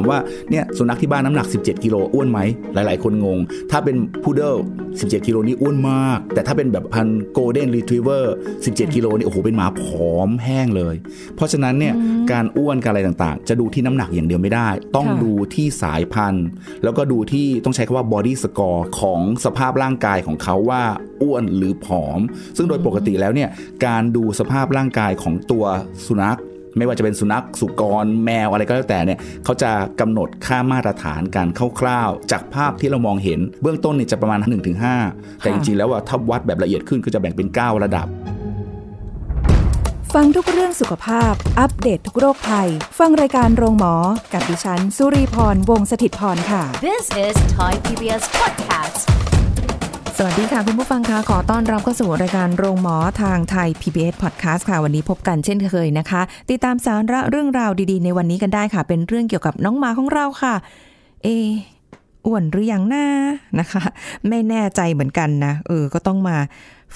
[0.00, 2.40] ถามว่าเนี่ยสุนัขที่บ้านน้ำหนัก 17 กิโลอ้วนไหม
[2.74, 3.38] หลาย ๆ คนงง
[3.70, 4.56] ถ้าเป็นพุดเดิล
[4.90, 8.34] 17 กิโลนี่อ้วนมาก แต่ถ้าเป็นแบบพันธุ์โกลเด้นรีทรีฟเวอร์
[8.64, 9.82] 17 กิโลนี่โอ้โหเป็นหมาผ
[10.12, 10.94] อมแห้งเลย
[11.36, 11.94] เพราะฉะนั้นเนี่ย
[12.32, 16.46] การอ้วนการอะไรต่างๆ จะดูที่น้ำหนักอย่างเดียวไม่ได้ ต้องค่ะดูที่สายพันธุ์
[16.84, 20.82] แล้วก็ดูที่ต้องใช้คำว่า body score ของสภาพร่างกายของเขาว่า
[21.22, 22.20] อ้วนหรือผอม
[22.56, 23.48] ซึ่งโดยปกติแล้วเนี่ย
[23.86, 25.64] การดูสภาพร่างกายของตัว
[26.06, 26.38] สุนัข
[26.76, 29.70] ไม่ว่าจะเป็นสุนัขสุกรแมวอะไรก็แล้วแต่เนี่ยเขาจะ
[30.00, 31.48] กำหนดค่ามาตรฐานการ
[31.80, 34.40] คร่าวๆจากภาพที่เรามองเห็น เบื้องต้นเนี่ยจะประมาณ
[34.90, 38.08] 1-5 แต่จริงๆแล้วว่าถ้าวัดแบบละเอียดขึ้นก็จะแบ่งเป็น 9 ระดับ
[40.14, 43.94] ฟังทุกเรื่องสุขภาพ อัปเดตททุกโรคภัย ฟังรายการโรงหมอ
[44.32, 49.29] กับดิฉัน สุรีพรวงศิตพรค่ะ This is Thai PBS podcast.
[50.22, 60.54] สวัสดีค่ะ คุณผู้ฟังคะขอต้อนรับเข้าสู่รายการโรงหมอทางไทย PBS Podcast ค่ะ วันนี้พบกันเช่นเคยนะคะ ติดตามสาระเรื่องราวดีๆ ในวันนี้กันได้ค่ะ เป็นเรื่องเกี่ยวกับน้องหมาของเราค่ะ
[61.22, 61.28] เอ
[62.26, 63.04] อ้วนหรือยังนะ
[63.58, 63.82] นะคะ
[64.28, 66.36] ไม่แน่ใจเหมือนกันนะเออก็ต้องมา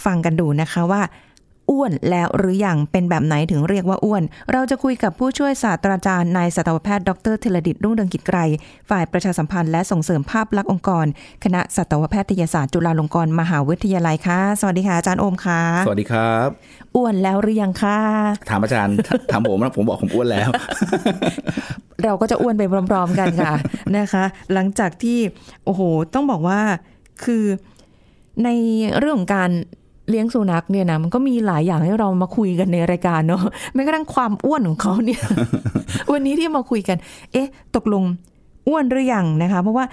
[0.04, 1.02] ฟังกันดูนะคะว่า
[1.70, 8.38] อ้วนแล้วหรือยังเป็นแบบไหนถึงเรียกว่าอ้วน เราจะคุยกับผู้ช่วยศาสตราจารย์นายสัตวแพทย์ดรธีรดิตรุ่งเรืองกิจไกร
[8.90, 11.06] ฝ่ายประชาสัมพันธ์และส่งเสริมภาพลักษณ์องค์กร
[11.44, 16.48] คณะสัตวแพทยศาสตร์จุฬาลงกรณ์มหาวิทยาลัยค่ะ สวัสดีค่ะอาจารย์โอมค่ะ สวัสดีครับ
[16.96, 17.98] อ้วนแล้วหรือยังคะ
[18.50, 18.94] ถามอาจารย์
[19.32, 20.50] ถามผมนะผมบอกผมอ้วนแล้ว
[22.04, 23.54] เราก็จะอ้วนไปพร้อม ๆ กันค่ะ
[23.98, 25.18] นะคะ หลังจากที่
[25.64, 25.82] โอ้โห
[26.14, 26.60] ต้องบอกว่า
[27.24, 27.44] คือ
[28.44, 28.48] ใน
[28.98, 29.50] เรื่องของการ
[30.10, 33.42] เลี้ยงสุนัขเนี่ยนะมันก็มีหลายอย่างให้เรามาคุยกันในรายการเนาะ
[33.74, 35.22] แม้กระทั่งความอ้วนของเขาเนี่ย
[36.12, 36.96] วันนี้ที่มาคุยกัน
[37.32, 38.04] เอ๊ะ ตกลง
[38.68, 39.84] อ้วนหรือยังนะคะ เพราะว่า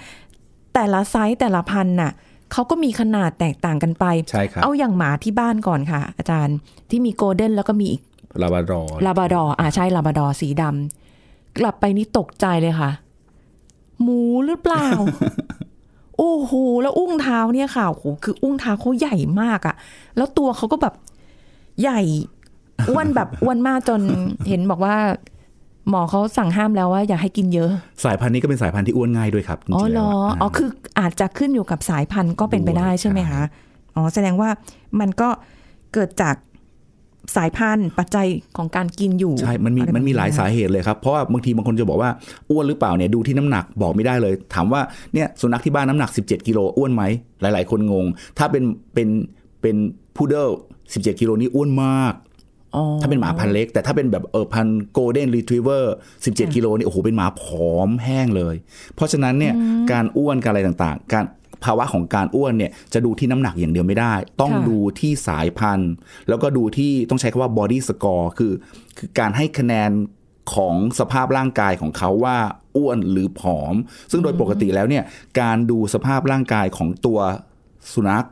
[0.74, 2.12] แต่ละไซส์แต่ละพันธุ์น่ะ
[2.52, 6.56] เขาก็มีขนาดแตกต่างกันไปใช่ครับเอาอย่างหมาที่บ้านก่อนค่ะ อาจารย์
[6.90, 8.02] ที่มีโกลเด้นแล้วก็มีอีก
[8.42, 12.90] ลาบาดอร์ลาบราดอร์อ่าใช่ลาบราดอร์สีดำกลับไปนี่ตกใจเลยค่ะ
[14.02, 16.52] หมูหรือเปล่าโอ้โห
[16.82, 19.74] แล้วอุ้งเท้าเนี่ยค่ะโอ้โหคืออุ้งเท้าเขาใหญ่มากอะ
[20.16, 20.94] แล้วตัวเขาก็แบบ
[21.82, 22.00] ใหญ่
[22.90, 24.00] อ้วนแบบอ้วนมากจน
[24.48, 24.96] เห็นบอกว่า
[25.88, 27.70] หมอเขาสั่งห้ามแล้วว่าอย่าให้กินเยอะ
[28.04, 30.68] สายพันธุ์นี้ก็เป็นสายพันธุ์ที่อ้วนง่ายด้วยครับจริงๆอ๋อเหรแล้วออะอ๋อคือ
[31.00, 33.42] อาจจะขึ้นอยู่กับสายพันธุ์ก็เป็นไปได้ด้วยใช่ไหมคะ
[33.94, 34.48] อ๋อแสดงว่า
[35.00, 35.28] มันก็
[35.92, 36.34] เกิดจาก
[37.36, 42.10] สายพันธุ์ปัจจัยของการกินอยู่ใช่มันมีอะไรแบบมันมีหลายะสาเหตุเลยครับ เพราะว่าบางทีบางคนจะบอกว่า
[42.50, 44.80] อ้วนหรือเปล่าเนี่ยดูที่น้ำหนักบอกไม่ได้เลย ถามว่า
[45.14, 47.02] เนี่ยสุนัขที่บ้านน้ำหนัก 17 กิโลอ้วนไหม
[47.40, 48.06] หลาย ๆ คนงง
[48.38, 48.62] ถ้าเป็น
[48.94, 49.08] เป็น
[49.62, 49.76] เป็น
[50.16, 50.48] พุดเดิล
[50.84, 52.14] 17 กิโลนี่อ้วนมาก
[52.76, 55.94] อ๋อถ้าเป็นหมาพันธุ์เล็ก แต่ถ้าเป็นแบบเออพันธุ์โกลเด้นรีทรีฟเวอร์
[56.24, 58.54] 17 กิโลนี่โอ้โหเป็นหมาผอมแห้งเลย
[58.94, 59.54] เพราะฉะนั้นเนี่ย
[59.92, 61.24] การอ้วนการอะไรต่างๆ การ
[61.64, 65.92] ภาวะของการอ้วนเนี่ยจะดูที่น้ำหนักอย่างเดียวไม่ได้ ต้องดูที่สายพันธุ์
[66.28, 68.52] แล้วก็ดูที่ต้องใช้คำว่า body score คือ
[68.98, 69.90] คือการให้คะแนน
[70.54, 72.36] ของสภาพร่างกายของเขาว่า
[72.76, 73.74] อ้วนหรือผอม
[74.10, 75.04] ซึ่งโดยปกติแล้วเนี่ย
[75.40, 77.18] การดูสภาพร่างกายของตัว
[77.92, 78.26] สุนัข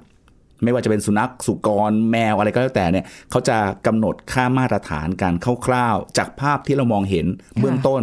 [0.64, 3.56] ไม่ว่าจะเป็นสุนัขสุกรแมวอะไรก็แล้วแต่เนี่ยเขาจะ
[3.86, 5.34] กำหนดค่ามาตรฐานการ
[5.66, 7.26] คร่าวๆ จากภาพที่เรามองเห็น
[7.60, 8.02] เบื้องต้น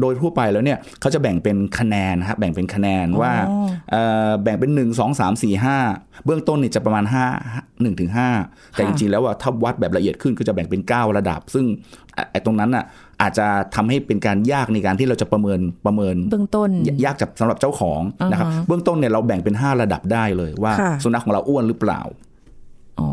[0.00, 7.04] โดยทั่วไปแล้วเนี่ยเขาจะแบ่งเป็นคะแนนนะครับแบ่งเป็นคะแนนว่าอ๋อเอ่อแบ่งเป็น 1 2 3 4 5 เบื้องต้นเนี่ยจะประมาณ
[7.48, 8.10] 5 1ถึง
[8.42, 11.64] 5แต่จริงๆแล้วว่าถ้าวัดแบบละเอียดขึ้นก็จะแบ่งเป็น 9 ระดับ ซึ่ง
[12.14, 12.84] ไอ้ไอ้ตรงนั้นอะ
[13.22, 22.02] อาจจะทำให้เป็นการยากในการที่เราจะประเมินประเมินเบื้องต้นยยากจับสำหรับเจ้าของนะครับอ่าฮะเบื้องต้นเนี่ยเราแบ่งเป็น 5 ระดับได้เลยว่าค่ะสุนัขของเราอ้วนหรือเปล่า
[23.00, 23.10] อ๋อ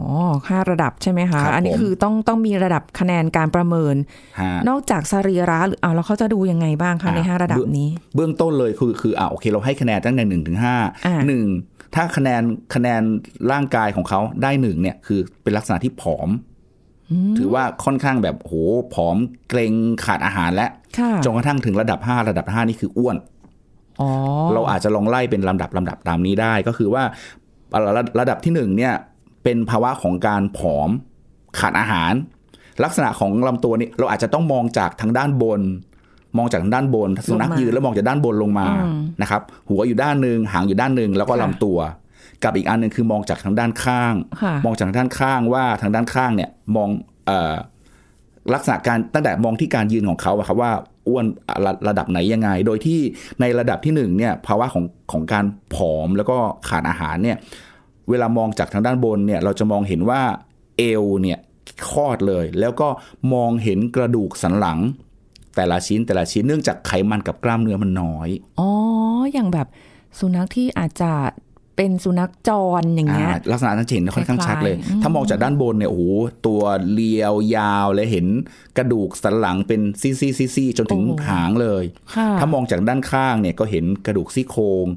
[0.49, 3.95] ห้าระดับใช่ไหมคะครับอันนี้ผมคือต้องต้องมีระดับคะแนนการประเมิน
[4.41, 10.75] ฮะนอกจากสรีระหรือเอาแล้วเขาจะดูยังไงบ้างคะอ่าในห้าระดับนี้ เบื้องต้นเลยคือคืออ่าโอเค เราให้คะแนนตั้งแต่หนึ่งถึงห้า
[11.05, 11.45] อ่าหนึ่ง
[11.95, 12.41] ถ้าคะแนน
[12.75, 13.01] คะแนน
[13.51, 16.29] ร่างกายของเขาได้หนึ่งเนี่ยคือเป็นลักษณะที่ผอม
[17.37, 18.53] ถือว่าค่อนข้างแบบโห
[18.93, 19.17] ผอม
[19.49, 19.73] เกรง
[20.05, 20.67] ขาดอาหารและ
[20.97, 23.17] ค่ะจนกระทั่งถึงระดับ 5 ระดับ 5 นี่คืออ้วน
[24.01, 24.09] อ๋อ
[24.53, 27.03] เราอาจจะลองไล่เป็นลำดับลำดับตามนี้ได้ก็คือว่า
[27.73, 28.93] ระระดับที่หนึ่งเนี่ย
[29.43, 30.89] เป็นภาวะของการผอม
[31.59, 32.13] ขาดอาหาร
[32.83, 35.61] ลักษณะของลำตัวนี่เราอาจจะต้องมองจากทางด้านบน
[36.37, 41.77] มองจากทางด้านบนสุนัขลงมายืยืนแล้วมองจากด้านบนลงมาอืมนะครับ หัวอยู่ด้านหนึ่งหางอยู่ด้านหนึ่งแล้วก็ค่ะลำตัว
[42.43, 46.89] กับอีกอันหนึ่งคือมองจากทางด้านข้างค่ะมองจากทางด้านข้างว่าทางด้านข้างเนี่ยมอง
[47.25, 47.55] เอ่อ
[48.53, 50.71] ลักษณะการตั้งแต่มองที่การยืนของเขาอะครับว่า
[51.07, 51.25] อ้วน
[51.65, 52.99] ระระดับไหนยังไง โดยที่
[53.41, 56.37] ในระดับที่หนึ่งเนี่ยภาวะของของการผอมแล้วก็
[56.69, 57.37] ขาดอาหารเนี่ย
[58.09, 60.21] เวลามองจากทางด้านบนเนี่ยเราจะมองเห็นว่า
[60.77, 61.39] เอวเนี่ย
[61.89, 62.87] คลอดเลย แล้วก็
[63.33, 64.79] มองเห็นกระดูกสันหลัง
[65.55, 68.29] แต่ละชิ้นแต่ละชิ้นเนื่องจากไขมันกับกล้ามเนื้อมันน้อย
[68.59, 68.69] อ๋อ
[69.33, 69.67] อย่างแบบ
[70.19, 71.11] สุนัขที่อาจจะ
[71.81, 72.49] เเป็นสุนัขจ
[72.81, 76.03] รอย่างเงี้ยอ่าลักษณะนั้นจะเห็นค่อนข้างชัดเลยคล้ายๆถ้ามองจากด้านบนเนี่ยโอ้โห
[76.47, 76.61] ตัว
[76.93, 78.27] เรียวยาวเลยเห็น
[78.77, 81.83] กระดูกสันหลังเป็นซี่ซี่ซี่ซี่จนถึงหางเลย
[82.15, 84.87] ค่ะถ้ามองจากด้านข้างเนี่ยก็เห็นกระดูกซี่โครง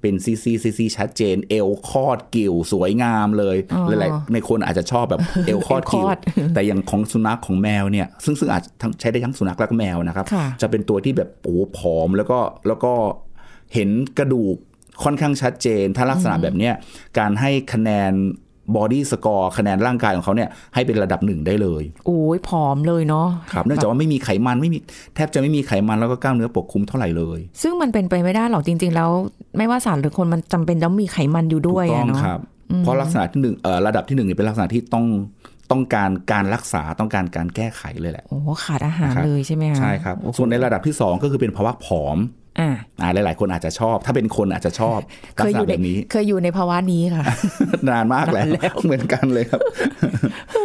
[0.00, 6.18] เป็นซี่ซี่ซี่ซี่ชัดเจน เอวคอดกิ่วสวยงามเลยอ๋อหลายๆในคนอาจจะชอบแบบเอวคอดกิ่วเอวคอด
[6.54, 12.38] แต่อย่างของสุนัขของแมวเนี่ย ซึ่งซึ่งอาจทั้งใช้ได้ทั้งสุนัขและก็แมวนะครับค่ะจะเป็นตัวที่แบบโอ้โหผอมแล้วก็
[12.68, 12.92] แล้วก็
[13.74, 14.56] เห็นกระดูก
[15.04, 16.74] ค่อนข้างชัดเจน ถ้าลักษณะแบบเนี้ย
[17.18, 18.12] การให้คะแนน
[18.76, 24.78] บอดี้สกอร์คะแนนร่างกายของเขาเนี่ยให้เป็นระดับหนึ่งได้เลย โอ้ยผอมเลยเนาะครับเนื่องจากว่าไม่มีไขมันไม่มี
[25.14, 29.10] แทบจะไม่มีไขมันแล้วก็กล้ามเนื้อปกคลุมเท่าไหร่เลย ซึ่งมันเป็นไปไม่ได้หรอกจริง ๆ แล้ว
[29.56, 32.40] ไม่ว่าสัตว์หรือคนมันจำเป็นต้องมีไขมันอยู่ด้วยถูกต้อะองเนาะครับ
[32.78, 35.06] เพราะลักษณะที่หนึ่งเอ่อระดับที่หนึ่งเนี่ยเป็นลักษณะที่ต้อง
[35.70, 42.18] ต้องการการรักษาต้องการการแก้ไขเลยแหละโอ้ขาดอาหารนะครับเลยใช่ไหมคะใช่ครับส่วนในระดับที่สองก็คือเป็นภาวะผอม
[42.60, 42.70] อ่า
[43.00, 44.98] อ่าหลาย ๆ คนอาจจะชอบ ถ้าเป็นคนอาจจะชอบ
[45.36, 47.24] เคลักยษอณะยู่ในแบบนี้ เคยอยู่ในภาวะนี้ค่ะ
[47.88, 48.46] นานมากแล้ว
[48.84, 49.60] เหมือนกันเลยครับ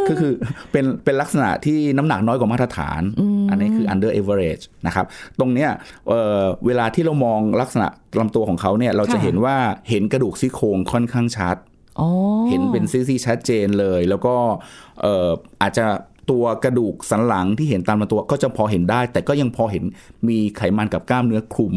[0.10, 0.34] ก็คือ
[0.72, 3.02] เป็นเป็นลักษณะที่น้ำหนักน้อยกว่ามาตรฐาน
[3.50, 5.06] อันนี้คือ under average นะครับ
[5.40, 5.70] ตรงเนี้ย
[6.08, 7.88] เอ่อเวลาที่เรามองลักษณะ
[8.20, 9.56] ลำตัวของเขาเนี่ย เราจะค่ะเห็นว่า
[9.90, 11.56] เห็นกระดูกซี่โครงค่อนข้างชัด
[12.00, 12.10] อ๋อ
[12.50, 14.36] เห็นเป็นซี่ๆชัดเจนเลย แล้วก็
[15.02, 15.28] เอ่อ
[15.62, 15.86] อาจจะ
[16.32, 19.84] ตัวกระดูกสันหลังที่เห็นตามลำตัวก็จะพอเห็นได้ แต่ก็ยังพอเห็น
[20.28, 21.74] มีไขมันกับกล้ามเนื้อคลุม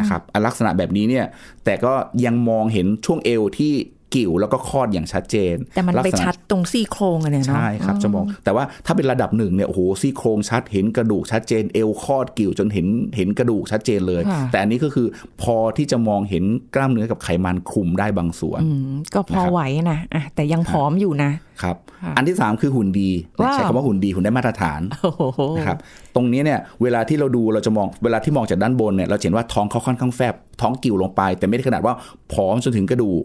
[0.00, 1.26] นะครับอันลักษณะแบบนี้เนี่ย
[1.64, 1.92] แต่ก็
[2.24, 3.74] ยังมองเห็นช่วงเอวที่
[4.16, 15.06] กิ่วแล้วก็คลอดอย่างชัดเจน แต่มันลักไปษณะชัดตรงซี่โครงอะเนี่ยเนาะใช่ครับจะมองแต่ว่าถ้าเป็นระดับหนึ่งเนี่ยโอ้โหซี่โครงชัดเห็นกระดูกชัดเจน เอวคลอดกิ่วจนเห็นเห็นกระดูกชัดเจนเลยค่ะแต่อันนี้ก็คือ
[15.42, 16.44] พอที่จะมองเห็น
[16.74, 19.60] กล้ามเนื้อกับไขมันคลุมได้บางส่วนอืมก็พอนะครับไหว
[19.90, 21.30] นะอะแต่ยังผอมอยู่นะ
[21.62, 23.10] ครับค่ะอันที่สามคือหุ่นดี
[23.40, 25.78] ว้าวใช้คำว่าหุ่นดีหุ่นได้มาตรฐานโอ้โหนะครับ
[26.14, 31.94] ตรงนี้เนี่ยเวลาที่เราดูเราจะมองเวลาที่มองจากด้านบนเนี่ยเราจะเห็นว่าท้องเขาค่อนข้างแฟบท้องกิ่วลงไป แต่ไม่ได้ขนาดว่า
[32.32, 33.22] ผอมจนถึงกระดูก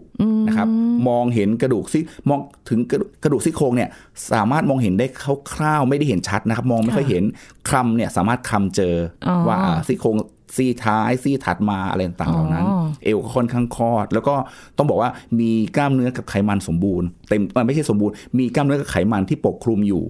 [0.48, 0.68] นะครับ
[1.08, 3.88] มองเห็นกระดูกซี่มองถึงกระดูกกระดูกซี่โครงเนี่ย
[4.32, 5.06] สามารถมองเห็นได้
[5.52, 7.24] คร่าวๆไม่ได้เห็นชัดนะครับ มองไม่ค่อยเห็น
[7.68, 8.94] คลำเนี่ยสามารถคลำเจอ
[9.26, 10.16] ออว่าอ่าซี่โครง
[10.56, 14.34] ซี่ท้ายซี่ถัดมาอะไรต่างๆเหล่านั้นอ๋อเอวก็ค่อนข้างคลอด แล้วก็
[14.78, 15.10] ต้องบอกว่า
[15.40, 20.04] มีกล้ามเนื้อกับไขมันสมบูรณ์เต็มเอ่อไม่ใช่สมบูรณ์มีกล้ามเนื้อกับไขมันที่ปกคลุมอยู่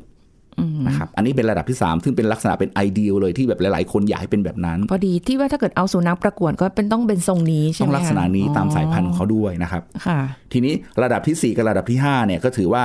[0.86, 10.18] นะครับอันนี้เป็นระดับที่ 3 ซึ่งเป็นลักษณะเป็นไอเดียเลยที่แบบหลาย ๆ คนอยากให้เป็นแบบนั้น พอดีที่ว่าถ้าเกิดเอาสุนัขประกวดก็เป็นต้องเป็นทรงนี้ใช่ต้อไหมงลักษณะนี้คตามสายพันธุ์ของเขาด้วยนะครับค่ะ
[10.52, 12.84] ทีนี้ระดับทีสี่4 กับระดับที่5เนี่ยก็ถือว่า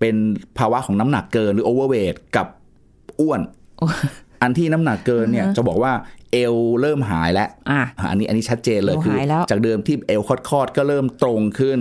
[0.00, 0.16] เป็น
[0.58, 2.46] ภาวะของน้ำหนักเกินหรือโอเวอร์เวทกับ
[3.20, 3.40] อ้วน
[4.42, 5.92] อันที่น้ำหนักเกินเนี่ยจะบอกว่า
[6.34, 11.78] เอวเริ่มหายแล้วอะอะอันนี้อันนี้ชัดเจนเลยเอวคือหายแล้วจากเดิมที่เอวคอดๆก็เริ่มตรงขึ้น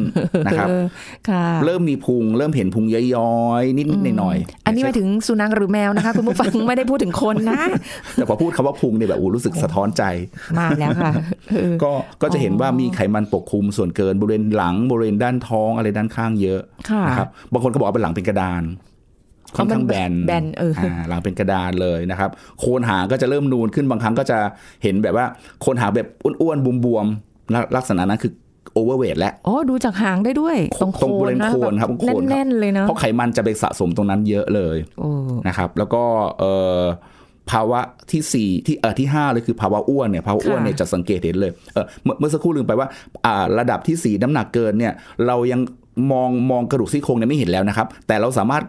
[0.47, 0.83] นะครับเออ
[1.29, 7.63] ค่ะเริ่มมีพุงเริ่มเห็นพุงย้อยๆนิดๆหน่อยๆอันนี้หมายถึงสุนัขหรือแมวนะคะ คุณผู้ฟังไม่ได้พูดถึงคนนะ
[8.13, 10.03] แต่พอพูดคำว่าพุงเนี่ยแบบโอ้รู้สึกสะท้อนใจ
[10.57, 11.11] มาแล้วค่ะ
[11.49, 16.61] เออก็ก็จะเห็นว่ามีไขมันปกคลุมส่วนเกินบริเวณหลังบริเวณด้านท้องอะไรด้านข้างเยอะ
[16.91, 18.63] ค่ะนะครับบางคนก็บอกว่าเป็นหลังเป็นกระดาน
[19.55, 22.29] ค่อนข้างแบนแบนเอออ่าหลังเป็นกระดานเลยนะครับ
[22.59, 24.37] โคนหางก็จะเริ่มนูนขึ้นบางครั้งก็จะ
[24.83, 25.25] เห็นแบบว่า
[25.61, 26.07] โคนหางแบบ
[26.41, 28.31] อ้วนๆบวมๆลักลักษณะนั้นคือ
[28.73, 35.09] โอเวอร์เวทแล้วอ๋อ ดูจากหางได้ด้วย ตรงโคตรงบริเวณนะโคนครับโคนครับแน่นๆเลยเนาะเพราะไขมันจะไปสะสมตรงนั้นเยอะเลยโอ้
[35.47, 36.03] นะครับ แล้วก็
[36.39, 36.83] เอ่อ
[37.51, 37.79] ภาวะ
[38.11, 42.87] ที่สี่ที่เออที่ห้าเลยคือภาวะอ้วนเนี่ยภาวะอ้วนเนี่ยจะสังเกตเห็นเลยเออเมื่อเมื่อสักครู่ลืมไปว่า
[43.25, 44.93] อ่าระดับที่สี่น้ำหนักเกินเนี่ย
[45.27, 45.61] เรายัง
[46.11, 48.63] มองมองกระดูกซี่โครงเนี่ยไม่เห็นแล้วนะครับ แต่เราสามารถ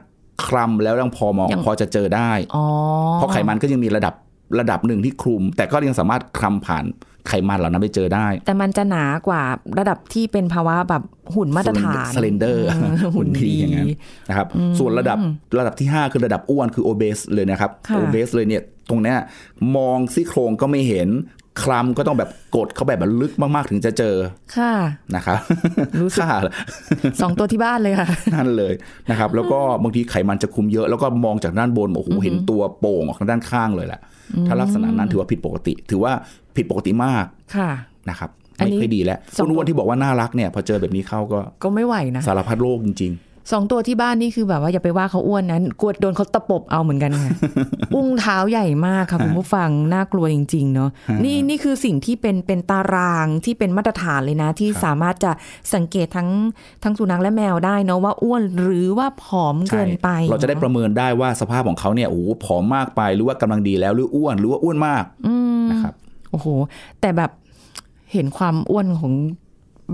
[0.47, 2.65] คลำแล้วยังพอมองยังพอจะเจอได้อ๋อ
[3.15, 4.15] เพราะไขมันก็ยังมีระดับ
[4.61, 6.85] ระดับหนึ่งที่คลุม แต่ก็ยังสามารถคลำผ่าน
[7.29, 9.43] ไขมันเหล่านั้นไปเจอได้ แต่มันจะหนากว่า
[9.79, 11.03] ระดับที่เป็นภาวะแบบ
[11.35, 13.89] หุ่นมาตรฐาน slen der อืมหุ่นดีอย่างนั้น
[14.29, 14.47] นะครับ
[14.79, 15.19] ส่วนระดับ
[15.59, 19.19] ระดับที่ 5 คือระดับอ้วนคือ obese เลยนะครับค่ะ obese เลยเนี่ยตรงเนี้ย
[19.77, 21.09] มองซี่โครงก็ไม่เห็น
[21.63, 24.17] คลำก็ต้องแบบกดเข้าแบบลึกมากๆ ถึงจะเจอ
[24.57, 24.73] ค่ะ
[25.15, 25.39] นะครับ
[26.03, 26.41] รู้สึกค่ะ
[27.23, 28.75] สองตัวที่บ้านเลยค่ะ นั่นเลย
[29.11, 34.01] นะครับ แล้วก็บางทีไขมันจะคุมเยอะ แล้วก็มองจากด้านบน โอ้โห เห็นตัวโป่งออกทางด้านข้างเลยแหละ
[34.47, 36.13] ถ้าลักษณะนั้นถือว่าผิดปกติ ถือว่า
[36.57, 37.25] ผิดปกติมาก
[37.57, 37.71] ค่ะ
[38.11, 43.13] นะครับอันไม่นี้ค่อยดีแล้วสองอ้วนๆที่บอกว่าน่ารักเนี่ย พอเจอแบบนี้เข้าก็ ก็ไม่ไหวนะ สารพัดโรคจริง
[43.53, 47.33] สองตัวที่บ้านนี่คือแบบว่าอย่าไปว่าเขาอ้วนนะกลัวโดนเขาตะปบเอาเหมือนกันค่ะ
[47.95, 50.91] อุ้งเท้าใหญ่มากค่ะคุณผู้ฟังน่ากลัวจริง ๆ เนาะ
[51.25, 55.33] นี่นี่คือสิ่งที่เป็นเป็นตารางที่เป็นมาตรฐานเลยนะ ที่สามารถจะ
[55.75, 56.29] สังเกตทั้ง
[56.83, 65.05] ทั้งสุนัขและแมวได้เนาะว่าอ้วนหรือว่าผอมๆเกินไปใช่เราจะได้ประเมินได้ว่าสภาพของเขาเนี่ยโอ้โหผอมมากไปหรือว่ากำลังดีแล้วหรืออ้วนหรือว่าอ้วนมาก
[65.71, 65.95] นะครับ
[66.31, 66.47] โอ้โห
[67.01, 67.31] แต่แบบ
[68.13, 69.13] เห็นความอ้วนของ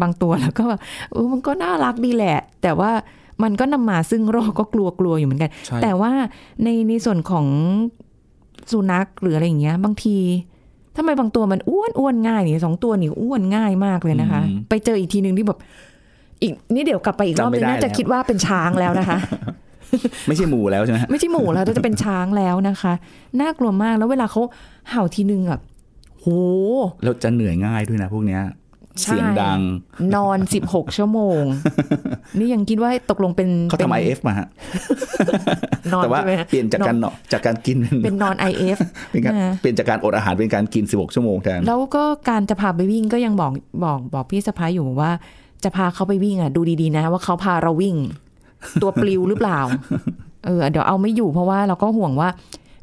[0.00, 0.80] บางตัวแล้วก็แบบ
[1.12, 2.90] เออมันก็น่ารักดีแหละ แต่ว่า
[3.42, 6.12] มันก็นำมาซึ่งโรคก็กลัวกลัวๆอยู่เหมือนกันใช่แต่ว่า
[6.64, 7.46] ในในส่วนของ
[8.70, 10.16] สุนัขหรืออะไรอย่างเงี้ย บางที
[10.96, 15.58] ทำไมบางตัวมันอ้วนอ้วนง่ายนี่สองตัวนี่อ้วนง่ายมากเลยนะคะอืมไปเจออีกทีหนึ่งที่แบบ
[16.42, 19.18] อีกนี่เดี๋ยวกลับไปอีกรอบจำไม่นึงได้น่าจะแล้วคิดว่าเป็นช้างแล้วนะคะ
[20.28, 22.92] ไม่ใช่หมูแล้วใช่ไหมฮะไม่ใช่หมูแล้วแต่จะเป็นช้างแล้วนะคะ
[23.40, 24.42] น่ากลัวมากแล้วเวลาเขา
[24.90, 25.58] เห่าทีนึงอะ
[26.20, 26.26] โห
[27.02, 28.63] แล้วจะเหนื่อยง่ายด้วยนะพวกเนี้ยใช่
[29.00, 29.60] เสียงดัง
[30.14, 31.42] นอนสิบหกชั่วโมง
[32.38, 34.48] นี่ยังคิดว่าตกลงเป็นเขาป็นทำไอเอฟมาฮะ
[35.92, 38.78] นอนแต่ว่าใช่ไหมเปลี่ยนจากการเนาะจากการกินเป็นเป็นนอน IF
[39.10, 43.52] เป็นการนะเปลี่ยนจากการอดอาหารเป็นการกิน 16 ชั่วโมงแทนแล้วก็การจะพาไปวิ่งก็ยังบอก
[43.84, 45.10] บอกบอกพี่สะพ้ายอยู่ว่า
[45.64, 47.96] จะพาเขาไปวิ่งอะดูดีๆนะ ว่าเขาพาเราวิ่ง
[48.82, 49.60] ตัวปลิวหรือเปล่า
[50.46, 52.28] เออ เดี๋ยวเอาไม่อยู่เพราะว่าเราก็ห่วงว่า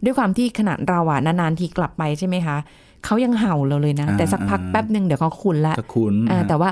[0.03, 2.57] ด้วยความที่ขนาดเราอะนานๆทีกลับไปใช่ไหมคะ
[3.05, 6.69] เขายังเห่าเราเลยนะอ่าแต่สักพักอ่าแป๊บหนึ่งเดี๋ยวเขาคุ้นละก็คุ้นอ่านะแต่ว่า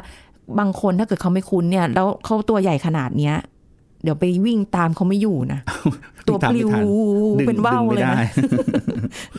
[0.59, 3.35] บางคนถ้าเกิดเขาไม่คุ้นเนี่ย แล้วเขาตัวใหญ่ขนาดเนี้ย
[4.03, 5.59] เดี๋ยวไปวิ่งตามเขาไม่อยู่นะ
[6.27, 6.69] ตัวปลิว
[7.39, 8.25] ดึงเป็นว่าวดึงไม่เลยได้นะ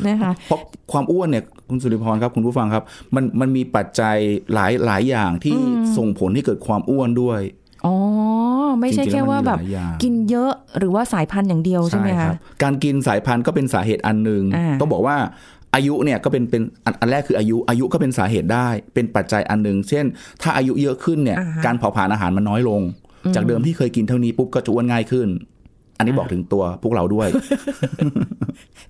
[0.07, 0.61] นะคะเพราะ
[0.93, 2.83] ความอ้วนเนี่ยคุณสุริพรครับคุณผู้ฟังครับ
[3.15, 4.17] มันมันมีปัจจัย
[4.55, 5.55] หลายหลายอย่างที่
[5.97, 7.41] ส่งผลให้เกิดความอ้วนด้วย
[7.87, 7.95] อ๋อ
[8.81, 15.17] ไม่ใช่จริงๆแค่ว่าแบบแล้วมันมีหลายอย่างกินเยอะหรือว่าสายพันธุ์อย่างเดียวใช่ไหมคคะรัการกินสายพันธุ์ก็เป็นสาเหตุอันหนึ่งอ่าต้องบอกว่า
[15.75, 20.05] อายุเนี่ยก็เป็นเป็นอันอันแรกคืออายุอายุก็เป็นสาเหตุได้ เป็นปัจจัยอันหนึ่งเช่น
[20.43, 22.83] ถ้าอายุเยอะขึ้นเนี่ยอ่าฮะการเผาผลาญอาหารมันน้อยลง
[23.35, 25.29] จากเดิมที่เคยกินเท่านี้ปุ๊บก็จะอ้วนง่ายขึ้น
[25.99, 27.29] อันนี้บอกถึงตัวพวกเราด้วย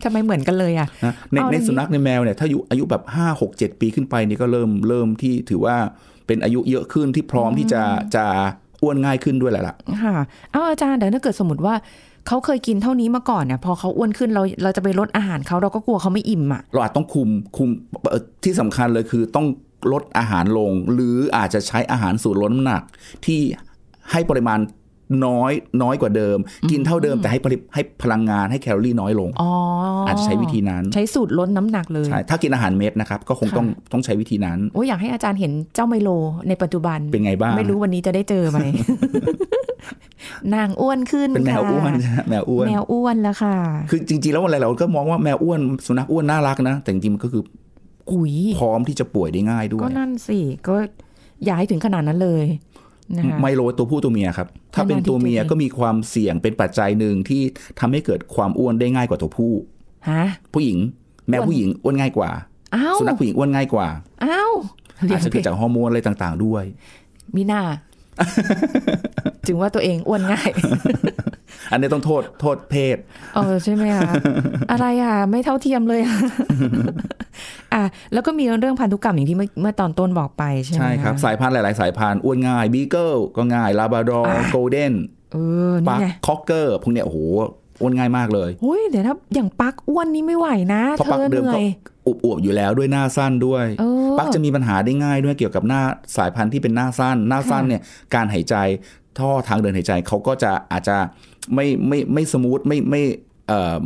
[0.03, 5.77] ทำไมเหมือนกันเลยอะนะในเอาในอย่างนี้สุนัขในแมวเนี่ยถ้าอายุอายุแบบห้าหกเจ็ดปีขึ้นไปนี่ก็เริ่มเริ่มที่ถือว่า
[6.27, 7.83] เป็นอายุเยอะขึ้นที่พร้อมที่จะ
[8.17, 8.25] จะ
[8.83, 10.15] อ้วนง่ายขึ้นด้วยแหละล่ะค่ะ
[10.53, 11.75] เอาอาจารย์เดี๋ยวถ้าเกิดสมมติว่า
[12.33, 17.69] เขาเคยกินเท่านี้มาก่อนเนี่ยพอเขาอ้วนขึ้นเราเราจะไปลดอาหารเขาเราก็กลัวเขาไม่อิ่มอะเราอาจต้องคุมคุม
[18.45, 19.47] ที่สำคัญเลยคือต้อง
[19.93, 22.83] ลดอาหารลง หรืออาจจะใช้อาหารสูตรลดน้ำหนัก
[23.27, 23.41] ที่
[24.11, 24.59] ให้ปริมาณ
[25.27, 25.53] น้อย
[25.83, 26.39] น้อยกว่าเดิม
[26.71, 29.51] กินเท่าเดิมแต่ให้ปริให้พลังงานให้แคลอรี่น้อยลงอ๋อ
[30.07, 36.11] ออาจจะใช้วิธีนั้น ใช้สูตรลดน้ำหนักเลยใช่ถ้ากินอาหารเม็ดนะครับก็คงต้องต้องใช้วิธีนั้นโอ้ยอยากให้อาจารย์เห็นเจ้าไมโล
[36.49, 38.59] ในปัจจุบันเป็นไงบ้าง ไม่รู้วันนี้จะได้เจอไหม
[40.55, 43.57] นางอ้วนขึ้นเป็นแมวค่ะอ้วนใช่ไหมแมวอ้วนแมวอ้วนแล้วค่ะ
[43.91, 47.43] คือจริงๆแล้วอะไรเราก็มองว่าแมวอ้วนสุนัขอ้วนน่ารักนะ แต่จริงๆมันก็คือ
[48.11, 50.39] กุยพร้อมที่จะป่วยได้ง่ายด้วก็ยนั่นสิ
[50.69, 50.77] ก็
[51.45, 52.70] อย่าให้ถึงขนาดนั้นเลยนะคะ
[53.41, 57.43] ไมโลตัวผู้ตัวเมียครับ ถ้าเป็นตัวเมียนานๆทีก็มีความเสี่ยงเป็นปัจจัยหนึ่งที่
[57.81, 59.53] ทำให้เกิดความอ้วนได้ง่ายกว่าตัวผู้
[60.09, 60.23] ฮะ
[60.55, 60.79] ผู้หญิง
[61.29, 62.31] แมวอ้วนผู้หญิงอ้วนง่ายกว่า
[62.75, 63.89] อ้าวสุนัขผู้หญิงอ้วนง่ายกว่า
[64.25, 64.53] อ้าว
[65.05, 66.65] เลี้ยอางจจะเกิดจากฮอร์โมนอะไรต่าง ๆ ด้วย
[67.37, 67.63] มีหน้า
[69.47, 70.51] ถึงว่าตัวเองอ้วนง่าย
[71.71, 72.97] อันนี้ต้องโทษโทษเพศ
[73.35, 74.13] เออใช่ไหมคะ
[74.71, 76.17] อะไรอะ ไม่เท่าเทียมเลยอะ
[77.75, 84.93] อะแล้วก็มีเรื่องพันธุกรรมอย่างที่เมื่อเมื่อตอนต้นบอกไปใช่ไหมใช่ครับะสายพันธุ์หลาย ๆ สายพันธุ์อ้วนง่ายบีเกิลก็ง่ายลาบ r ดอร์อะโกลเด้น
[85.33, 85.37] เอ
[85.71, 87.19] อปันี่กไงคอกเกอร์พวกเนี้ยโอ้โห
[87.81, 91.59] อ้วนง่ายมากเลยโอ้ยเดี๋ยวนะอย่างปักอ้วนนี่ไม่ไหวนะเพราะเธปักอเหเดิมนื่ก็
[92.07, 95.81] อยอวบๆอยู่แล้วด้วยหน้าสั้นด้วยเออปักจะมีปัญหาได้ง่ายด้วยเกี่ยวกับหน้า
[96.17, 97.83] สายพันธุ์ที่เป็นหน้าสั้น หน้าสั้นค่ะเนี่ย
[98.15, 98.57] การหายใจ
[99.19, 100.97] ท่อทางเดินหายใจเขาก็จะอาจจะ
[101.55, 103.30] ไม่ไม่ไม่สมูทไม่ไม่เอ่อ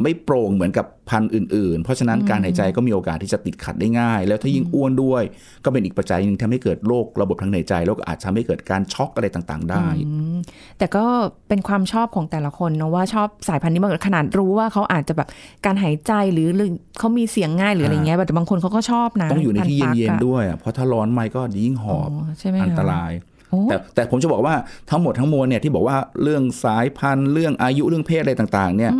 [0.03, 5.23] ไม่โปร่งเหมือนกับพันธุ์อื่นๆ เพราะฉะนั้นการหายใจก็มีโอกาสที่จะติดขัดได้ง่าย แล้วถ้ายิ่งอ้วนด้วย
[5.65, 10.37] ก็เป็นอีกปัจจัยหนึ่งทำให้เกิดโรคระบบทางหายใจแล้วก็อาจจะทำให้เกิดการช็อกอะไรต่างๆ ได้อืม
[10.79, 11.05] แต่ก็
[11.49, 15.29] เป็นความชอบของแต่ละคนเนอะว่าชอบสายพันธุ์นี้มากขนาดรู้ว่าเขาอาจจะแบบ
[15.65, 23.34] การหายใจหรือหรือเขามีเสียงง่ายหรืออะไรเงี้ยแต่บางคนเขาก็ชอบนะต้องอยู่ในที่พัธุ์เย็นปักอะๆด้วยอะเพราะถ้าร้อนไม่ก็ยิ่งหอบใช่ไหมคะอันตรายโอ้
[23.69, 24.55] แต่แต่ผมจะบอกว่า
[24.91, 28.93] ทั้งหมดทั้งมวลเนี่ยที่บอกว่าเรื่องสายพันธุ์เรื่องอายุเรื่องเพศอะไรต่างๆ เนี่ย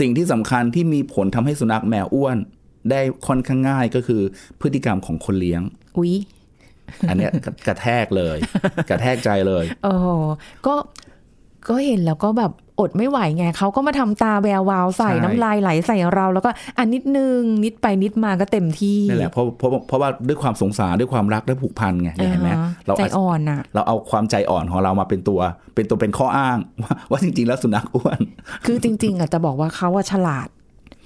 [0.00, 2.36] สิ่งที่สำคัญที่มีผลทำให้สุนัขแมวอ้วน
[2.90, 4.22] ได้ค่อนข้างง่ายก็คือ
[4.60, 5.62] พฤติกรรมของคนเลี้ยง
[5.96, 6.14] อุ๊ย
[7.08, 8.38] อันเนี้ยกระกระแทกเลย
[8.90, 10.08] กระแทกใจเลยโอ้โห
[10.66, 10.74] ก็
[11.68, 25.40] ก็เห็นแล้วก็แบบอดไม่ไหวไงเขาก็มาทำตาแวววาวใส่ใช่น้ำลายไหลใส่เรา แล้วก็อันนิดนึงนิดไปนิดมาก็เต็มที่นั่นแหละเพราะเพราะเพราะว่าด้วยความสงสารด้วยความรักและผูกพันไงเนี่ยเห็นไหมอ่าฮะเราใจอาจอ่อนอะเราเอาความใจอ่อนของเรามาเป็นตัว
[25.74, 28.20] เป็นตัวเป็นข้ออ้าง ว่าว่าจริง ๆ แล้วสุนัขอ้วน
[28.66, 30.48] คือจริง ๆอะจะบอกว่าเขาอะฉลาด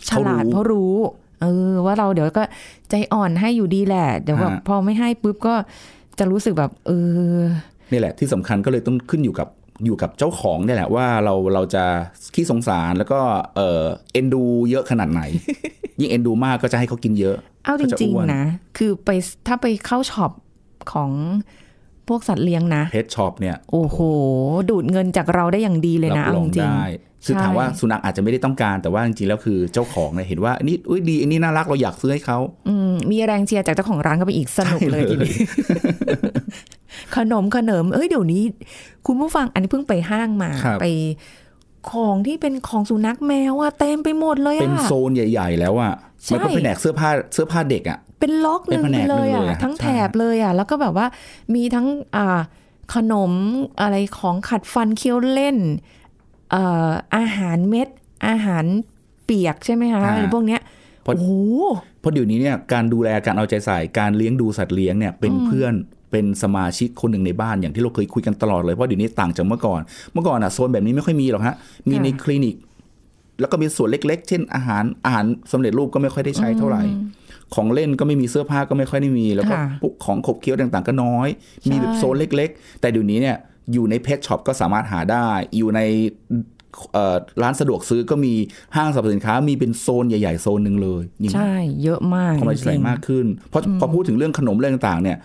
[0.08, 0.94] ฉเขารู้ลาดเพราะรู้
[1.42, 2.44] เออ ว่าเราเดี๋ยวก็
[2.90, 5.54] ใจอ่อนให้อยู่ดีแหละ เดี๋ยวแบบฮะพอไม่ให้ปุ๊บก็
[6.18, 6.90] จะรู้สึกแบบ เอ
[7.36, 7.38] อ
[7.92, 9.48] นี่แหละที่สำคัญก็เลยต้องขึ้นอยู่กับ
[9.84, 11.84] อยู่กับเจ้าของเนี่ยแหละว่าเราเราจะ
[12.34, 13.20] ขี้สงสารแล้วก็
[13.56, 15.22] เออเอ็นดูเยอะขนาดไหน
[16.00, 18.44] ยิ่งเอ็นดูมากก็จะให้เขากินเยอะ เอาจก็จะริงอ้วนๆนะ
[18.78, 19.10] คือไป
[19.46, 20.32] ถ้าไปเข้าช็อป
[20.92, 21.10] ของ
[22.08, 23.98] พวกสัตว์เลี้ยงนะเพชช็อปเนี่ยโอ้โห
[24.70, 26.84] ดูดเงินจากเราได้อย่างดีเลยรันะบเอารองจริงได้
[27.24, 35.34] คือใช่ถามว่าสุนัขอาจจะไม่ได้ต้องการแต่ว่าจริงๆแล้วคือเจ้าของเนี่ยเห็นว่าอันนี้อุ้ยดีอันนี้น่ารักเราอยากซื้อให้เขาๆอืมมีแรงเชียร์จากเจ้าของร้านก็ไปอีกสนุกเลยใช่เลยทีนี้
[37.16, 38.42] ขนมขนม เอ้ยเดี๋ยวนี้
[39.06, 40.86] คุณผู้ฟังอันนี้เพิ่งไปห้างมาครับไป
[41.90, 45.92] ของที่เป็นของสุนัขแมวอะเต็มไปหมดเลยเป็นอะโซนใหญ่ ๆ แล้วอะ
[46.24, 51.06] ใช่มันก็เป็นแผนกเสื้อผ้าเสื้อผ้าเด็กอะเป็นล็อกหนึ่งเป็นแผไปนกเลยหนึ่งอะเลยอะทั้งใช่แถบเลยอะแล้วก็แบบว่า
[51.54, 52.40] มีทั้งอ่า
[52.94, 53.32] ขนม
[53.80, 55.56] อะไรของขัดฟันเคี้ยวเล่น
[56.50, 57.88] เอ่ออาหารเม็ด
[58.28, 58.64] อาหาร
[59.24, 60.60] เปียกใช่ไหมคะอะไรพวกเนี้ย
[61.02, 61.30] เพราะโอ้โห
[62.00, 65.74] เพราะเดี๋ยวนี้เนี่ยการดูแลการเอาใจใส่การเลี้ยงดูสัตว์เลี้ยงเนี่ยเป็นเพื่อน
[66.12, 69.80] เป็นสมาชิกคนหนึ่งในบ้านอย่างที่เราเคยคุยกันตลอดเลยเพราะเดี๋ยวนี้ต่างจากเมื่อก่อน
[70.12, 71.54] เมื่อก่อนอะโซนแบบนี้ไม่ค่อยมีหรอกฮะ
[71.88, 72.56] มีในคลินิก
[73.40, 76.82] แล้วก็มีส่วนเล็ก ๆ เช่น อาหารอาหารสำเร็จรูปก็ไม่ค่อยได้ใช้เท่าไหร่
[77.54, 81.28] ของเล่นก็ไม่มีเสื้อผ้าก็ไม่ค่อยได้มี แล้วก็ค่ะพวกของขบเคี้ยวต่างๆ ก็น้อย
[81.70, 83.36] มีแบบโซนเล็ก ๆ แต่เดี๋ยวนี้เนี่ย
[83.72, 85.80] อยู่ใน pet shop ก็สามารถหาได้ อยู่ใน
[86.92, 88.32] เอ่อร้านสะดวกซื้อก็มี
[88.76, 95.18] ห้างสรรพสินค้ามีเป็นโซนใหญ่ ๆ โซนหนึ่งเลยอย่างใช่ เยอะมากความใส่จริงๆมากขึ้น เพราะพอพูดถึงเรื่องขนมเรื่องต่างๆเนี่ย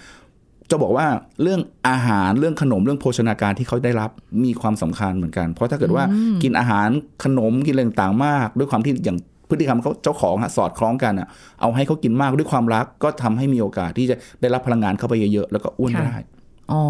[0.71, 1.07] จะบอกว่า
[1.41, 4.12] เรื่องอาหารเรื่องขนมเรื่องโภชนาการที่เขาได้รับ
[4.43, 6.03] มีความสำคัญเหมือนกัน เพราะถ้าเกิดว่า
[6.43, 6.89] กินอาหาร
[7.24, 9.17] ขนมกินอะไรต่างๆมาก ด้วยความที่อย่าง
[9.50, 11.27] พฤติกรรมเขาเจ้าของอะสอดคล้องกันอะ
[11.62, 16.17] เอาให้เขากินมากด้วยความรักก็ทำให้มีโอกาสที่จะได้รับพลังงานเข้าไปเยอะๆแล้วก็อ้วนค่ะได้
[16.71, 16.83] อ๋อ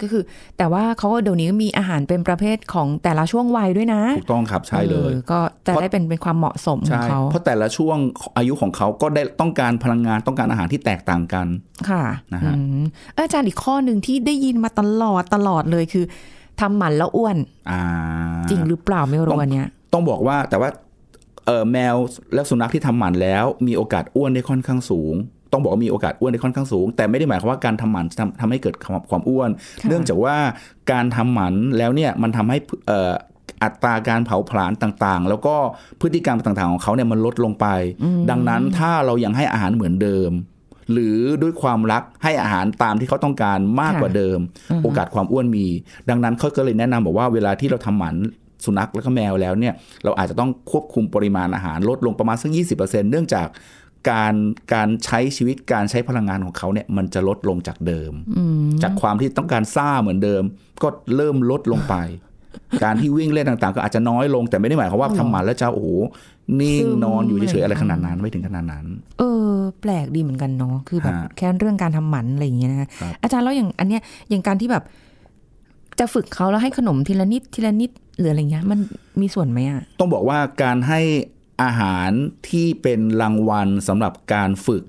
[0.00, 0.22] ก็คือ
[0.58, 7.96] แต่ว่าเขาก็เดี๋ยวนี้ก็มีอาหารเป็นประเภทของแต่ละช่วงวัยด้วยนะ ถูกต้องครับใช่เลยออก็จะได้เป็นเป็นความเหมาะสมของใช่เขาเพราะแต่ละช่วง
[8.36, 11.46] อายุของเขาก็ได้ต้องการพลังงานต้องการอาหารที่แตกต่างกัน
[11.90, 12.82] ค่ะนะฮะอืม
[13.14, 16.04] เอ้ยอาจารย์อีกข้อหนึ่งที่ได้ยินมาตลอดตลอดเลยคือ
[16.60, 17.36] ทำหมันแล้วอ้วน
[17.70, 17.80] อ่า
[18.50, 20.70] จริงหรือเปล่าไม่รู้อันเนี้ย ต้องบอกว่าแต่ว่า
[21.46, 21.96] เออแมว
[22.34, 25.14] และสุนัขที่ทำหมันแล้ว มีโอกาสอ้วนได้ค่อนข้างสูง
[25.52, 30.36] ต้องบอกว่ามีโอกาสอ้วนได้ค่อนข้างสูง แต่ไม่ได้หมายความว่าการทำหมันทำทำให้เกิดความความอ้วนค่ะเนื่องจากว่า
[30.92, 33.12] การทำหมันแล้วเนี่ยมันทำให้เอ่อ
[33.62, 35.54] อัตราการเผาผลาญต่างๆ แล้วก็
[36.00, 37.66] พฤติกรรมต่างๆของเขาเนี่ยมันลดลงไป
[38.30, 40.30] ดังนั้นถ้าเรายังให้อาหารเหมือนเดิม
[40.92, 44.38] หรือด้วยความรักให้อาหารตามที่เขาต้องการมากกว่าเดิม
[44.82, 45.66] โอกาสความอ้วนมี
[46.10, 48.16] ดังนั้นเขาก็เลยแนะนำบอกว่าเวลาที่เราทำหมัน
[48.64, 53.46] สุนัขแล้วก็แมวแล้วเนี่ยเราอาจจะต้องควบคุมปริมาณอาหารลดลงประมาณสัก20%เนื่องจาก
[54.10, 54.34] การ
[54.74, 58.12] การใช้ชีวิตการใช้พลังงานของเขาเนี่ยมันจะลดลงจากเดิม
[58.82, 60.42] จากความที่ต้องการซ่าเหมือนเดิม
[60.82, 61.94] ก็เริ่มลดลงไป
[62.84, 65.88] การที่วิ่งเล่นต่างๆ ก็อาจจะน้อยลงแต่ไม่ได้หมายความว่าทำหมันแล้วจะโอ้โห
[66.60, 68.84] นิ่งซึมนอนอยู่เฉยๆอะไรอะไรขนาดนั้นไม่ถึงขนาดนั้น
[69.18, 74.84] เออ แปลกดีเหมือนกันเนาะคือแบบฮะแค่เรื่องการทำหมันอะไรอย่างเงี้ยนะคะครับอาจารย์แล้วอย่างอันเนี้ยอย่างการที่แบบ
[75.98, 78.78] จะฝึกเขาแล้วให้ขนมทีละนิดทีละนิดหรืออะไรเงี้ย มัน
[79.20, 81.00] มีส่วนไหมอะต้องบอกว่าการให้
[81.62, 82.10] อาหาร
[82.48, 84.82] ที่เป็นรางวัลสำหรับการฝึก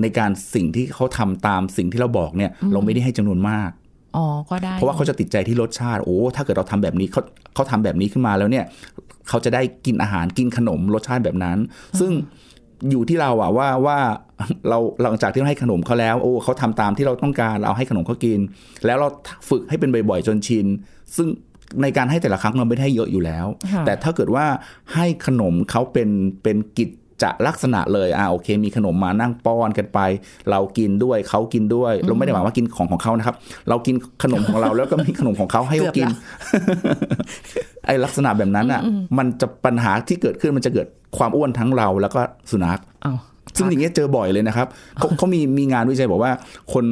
[0.00, 3.70] ในการสิ่งที่เขาทำตามสิ่งที่เราบอกเนี่ย เราไม่ได้ให้จำนวนมาก
[4.16, 7.22] อ๋อก็ได้ เพราะว่าเขาจะติดใจที่รสชาติโอ้ถ้าเกิดเราทำแบบนี้เขา
[7.54, 8.64] เขาทำแบบนี้ขึ้นมาแล้วเนี่ย
[9.28, 11.58] เขาจะได้กินอาหารกินขนมรสชาติแบบนั้น
[12.00, 12.12] ซึ่ง
[12.90, 13.98] อยู่ที่เราอะว่าว่า
[14.68, 18.38] เราหลังจากที่เราให้ขนมเขาแล้ว โอ้เขาทำตามที่เราต้องการเราให้ขนมเขากิน
[18.86, 19.08] แล้วเรา
[19.48, 20.66] ฝึกให้เป็นบ่อยๆจนชิน
[21.16, 21.28] ซึ่ง
[21.82, 24.46] ในการให้แต่ละครั้งเราไม่ได้ให้เยอะอยู่แล้วค่ะแต่ถ้าเกิดว่า
[24.94, 26.08] ให้ขนมเขาเป็น
[26.42, 26.90] เป็นกิจ
[27.22, 30.00] จะลักษณะเลยอ่าโอเค มีขนมมานั่งป้อนกันไป
[30.50, 33.36] เรากินด้วยเขากินด้วย เราไม่ได้หมายว่ากินของของเขานะครับ
[33.68, 36.08] เรากินขนมของเราแล้วก็มีขนมของเขาให้เขากิน
[37.86, 38.80] ไอ้ลักษณะแบบนั้นอะ
[39.18, 40.86] มันจะปัญหาที่เกิดขึ้นมันจะเกิด
[41.18, 43.18] ความอ้วนทั้งเราแล้วก็สุนัขอ้าว
[43.56, 44.66] ซึ่งอย่างเงี้ยเจอบ่อยเลยนะครับ
[44.98, 46.32] เขาเขามีมีงานวิจัยบอกว่า
[46.72, 46.84] คน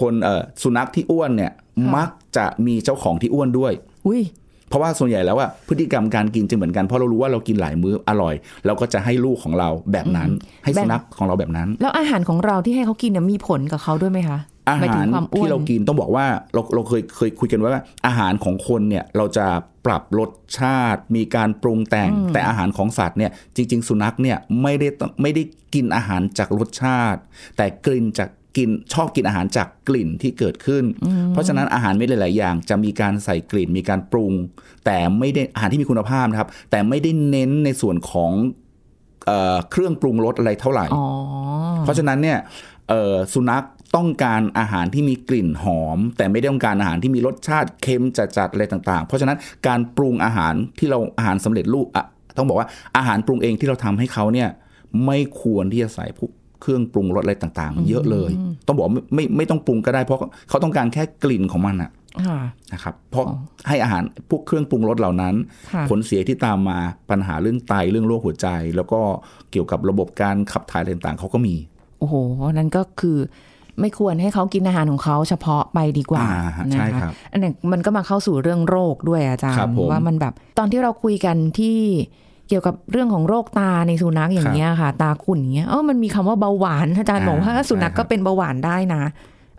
[0.00, 1.52] คนเอ่อสุนัขที่อ้วนเนี่ย
[1.96, 3.72] มักจะมีเจ้าของที่อ้วนด้วย
[4.06, 4.22] อุ้ย
[4.68, 8.34] เพราะว่าส่วนใหญ่แล้วอะพฤติกรรมการกินจะเหมือนกันเพราะเรารู้ว่าเรากินหลายมื้ออร่อย
[8.66, 10.30] เราก็จะให้ลูกของเราแบบนั้น
[10.64, 14.38] ให้สุนัขของเราแบบนั้น แล้วอาหารของเราที่ให้เขากินเนี่ยมีผลกับเขาด้วยไหมคะ
[14.68, 19.46] อาหมายถึหางรความอ้วนที่เรากินต้องบอกว่าเราเราเคยเคยคุยกันไว้ว่า อาหารของคนเนี่ยเราจะ
[19.86, 25.42] ปรับรสชาติ มีการปรุงแต่ง แต่อาหารของสัตว์เนี่ยจริง ๆ สุนัขเนี่ยไม่ได้ต้องไม่ได้
[25.74, 27.20] กินอาหารจากรสชาติ
[27.56, 30.84] แต่กลิ่นจาก กินชอบกินอาหารจากกลิ่นที่เกิดขึ้น
[31.32, 34.32] เพราะฉะนั้นอาหารไม่หลาย ๆ อย่าง จะมีการใส่กลิ่นมีการปรุง
[34.84, 38.32] แต่ไม่ได้อาหารที่มีคุณภาพนะครับ แต่ไม่ได้เน้นในส่วนของ
[39.26, 41.06] เอ่อเครื่องปรุงรสอะไรเท่าไหร่อ๋อ
[41.84, 42.38] เพราะฉะนั้นเนี่ย
[42.88, 43.64] เอ่อสุนัข
[43.96, 52.04] ต้องการอาหารที่มีกลิ่นหอม แต่ไม่ได้ต้องการอาหารที่มีรสชาติเค็มจัดๆอะไรต่าง ๆ เพราะฉะนั้นการปรุงอาหารที่เราอาหารสำเร็จรูปอะ
[52.36, 54.48] ต้องบอกว่าอาหารปรุงเองที่เราทำให้เขาเนี่ย
[55.06, 58.30] ไม่ควรที่จะใส่พวก เครื่องปรุงรสอะไรต่างๆเยอะเลย
[58.66, 61.90] ต้องบอกว่าไม่ไม่ไม่ต้องปรุงก็ได้เพราะเขาต้องการแค่กลิ่นของมันอะ
[62.26, 62.40] ค่ะ
[62.72, 63.24] นะครับเพราะ
[63.68, 65.34] ให้อาหารพวกเครื่องปรุงรสเหล่านั้น
[65.74, 66.78] ค่ะผลเสียที่ตามมา
[67.10, 69.00] ปัญหาเรื่องไตเรื่องโรคหัวใจ แล้วก็
[69.50, 71.54] เกี่ยวกับระบบการขับถ่ายอะไรต่างๆเขาก็มี
[71.98, 72.14] โอ้โห
[72.52, 73.18] นั่นก็คือ
[73.80, 81.78] ไม่ควรให้เขากินอาหารของเขาเฉพาะไปดีกว่าอ่าฮะนะใช่คะครับอันนี้มันก็มาเข้าสู่เรื่องโรคด้วยอาจารครับย์ผมว่ามันแบบตอนที่เราคุยกันที่
[82.48, 89.02] เกี่ยวกับเรื่องของโรคตาในสุนัขอย่างเงี้ยค่ะ ตาขุ่นอย่างเงี้ยเออมันมีคำว่าเบาหวานอาจารย์อ่าบอกว่าสุนัขใช่ครับก็เป็นเบาหวานได้นะ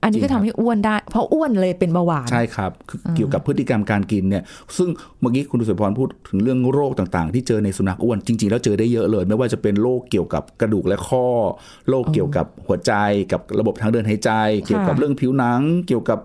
[0.04, 4.44] อันนี้ก็จริงครับทำให้อ้วนได้ เพราะอ้วนเลยเป็นเบาหวาน ใช่ครับคือเกี่ยวกับพฤติกรรมการกินเนี่ย
[4.78, 11.26] ซึ่งเมื่อกี้คุณดุษยพรพูดถึงเรื่องโรคต่างๆ ที่เจอในสุนัขอ้วนจริง ๆ แล้วเจอได้เยอะเลย ไม่ว่าจะเป็นโรคเกี่ยวกับกระดูกและข้อ
[11.90, 12.94] โรคเกี่ยวกับหัวใจ
[13.32, 14.32] กับระบบทางเดินหายใจ
[14.66, 16.20] เกี่ยวกับเรื่องผิวหนัง เกี่ยวกับ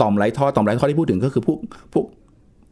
[0.00, 1.58] ต่อมไรท่อต่อมไรท่อที่พูดถึงก็คือพวก
[1.92, 2.04] พวก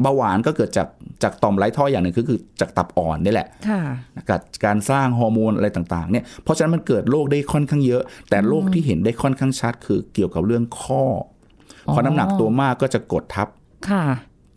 [0.03, 0.89] เบาหวานก็เกิดจาก
[1.23, 3.81] จากต่อมไรท่ออย่างหนึ่งก็คือจากตับอ่อนนี่แหละค่ะ
[4.31, 11.05] กับการสร้างฮอร์โมนอะไรต่างๆเนี่ยเพราะฉะนั้นมันเกิดโรคได้ค่อนข้างเยอะ แต่โรคที่เห็นได้ค่อนข้างชัด คือเกี่ยวกับเรื่องข้อ
[11.87, 13.49] ออพอน้ำหนักตัวมากก็จะกดทับ
[13.91, 14.05] ค่ะ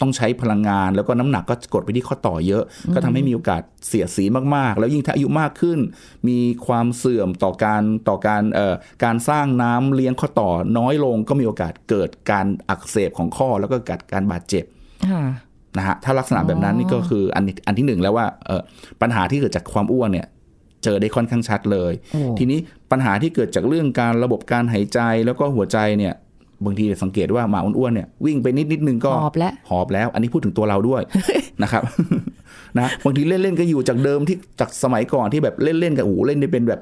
[0.04, 4.26] ต้องใช้พลังงานแล้วก็น้ำหนักก็กดไปที่ข้อต่อเยอะ ก็ทำให้มีโอกาสเสียดสี
[4.56, 5.80] มากๆ แล้วยิ่งถ้าอายุมากขึ้น
[6.28, 14.79] มีความเสื่อมต่อการต่อการเอ่อการสร้างน้ำเลี้ยงข้อต่อน้อยลงก็มีโอกาสเกิดการอักเสบของข้อแล้วก็เกิดการบาดเจ็บค่ะ
[15.78, 18.62] นะฮะถ้าลักษณะแบบนั้นอ๋อนี่ก็คืออันอันที่หนึ่งแล้วว่าเออ
[19.02, 20.28] ปัญหาที่เกิดจากความอ้วนเนี่ย
[20.84, 22.60] เจอได้ค่อนข้างชัดเลยโอ้ทีนี้
[22.92, 26.14] ปัญหาที่เกิดจากเรื่องการระบบการหายใจแล้วก็หัวใจเนี่ย
[26.66, 31.02] บางทีสังเกตว่าหมาอ้วนๆเนี่ยวิ่งไปนิดนิดนึงก็หอบแล้วหอบแล้ว อันนี้พูดถึงตัวเราด้วย
[31.64, 31.84] นะครับ
[32.78, 36.82] นะบางทีเล่นๆก็อยู่จากเดิมที่จากสมัยก่อนที่แบบเล่นๆกับโอ้โหเล่นได้เป็นแบบ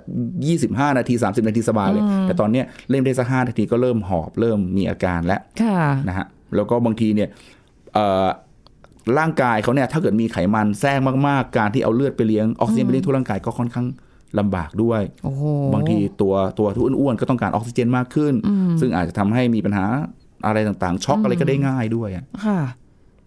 [0.83, 6.25] 25 นาที 30 นาทีสบายเลย แต่ตอนเนี้ยเล่นได้สักห้านาทีก็เริ่มหอบเริ่มมีอาการแล้วค่ะนะฮะ
[6.55, 7.56] แล้วก็บางทีเนี่ยเอ่อ
[9.19, 13.87] ร่างกายเขาเนี่ยถ้าเกิดมีไขมันแทรกมากๆ การที่เอาเลือดไปเลี้ยงออกซิเจนไปเลี้ยงทั่วร่างกายก็ค่อนข้าง
[14.39, 18.33] ลำบากด้วยโอ้โหบางทีตัวตัวที่อ้วนๆก็ต้องการออกซิเจนมากขึ้น
[18.79, 19.85] ซึ่งอาจจะทำให้มีปัญหา
[20.45, 22.59] อะไรต่างๆ ช็อกอะไรก็ได้ง่ายด้วยอะค่ะ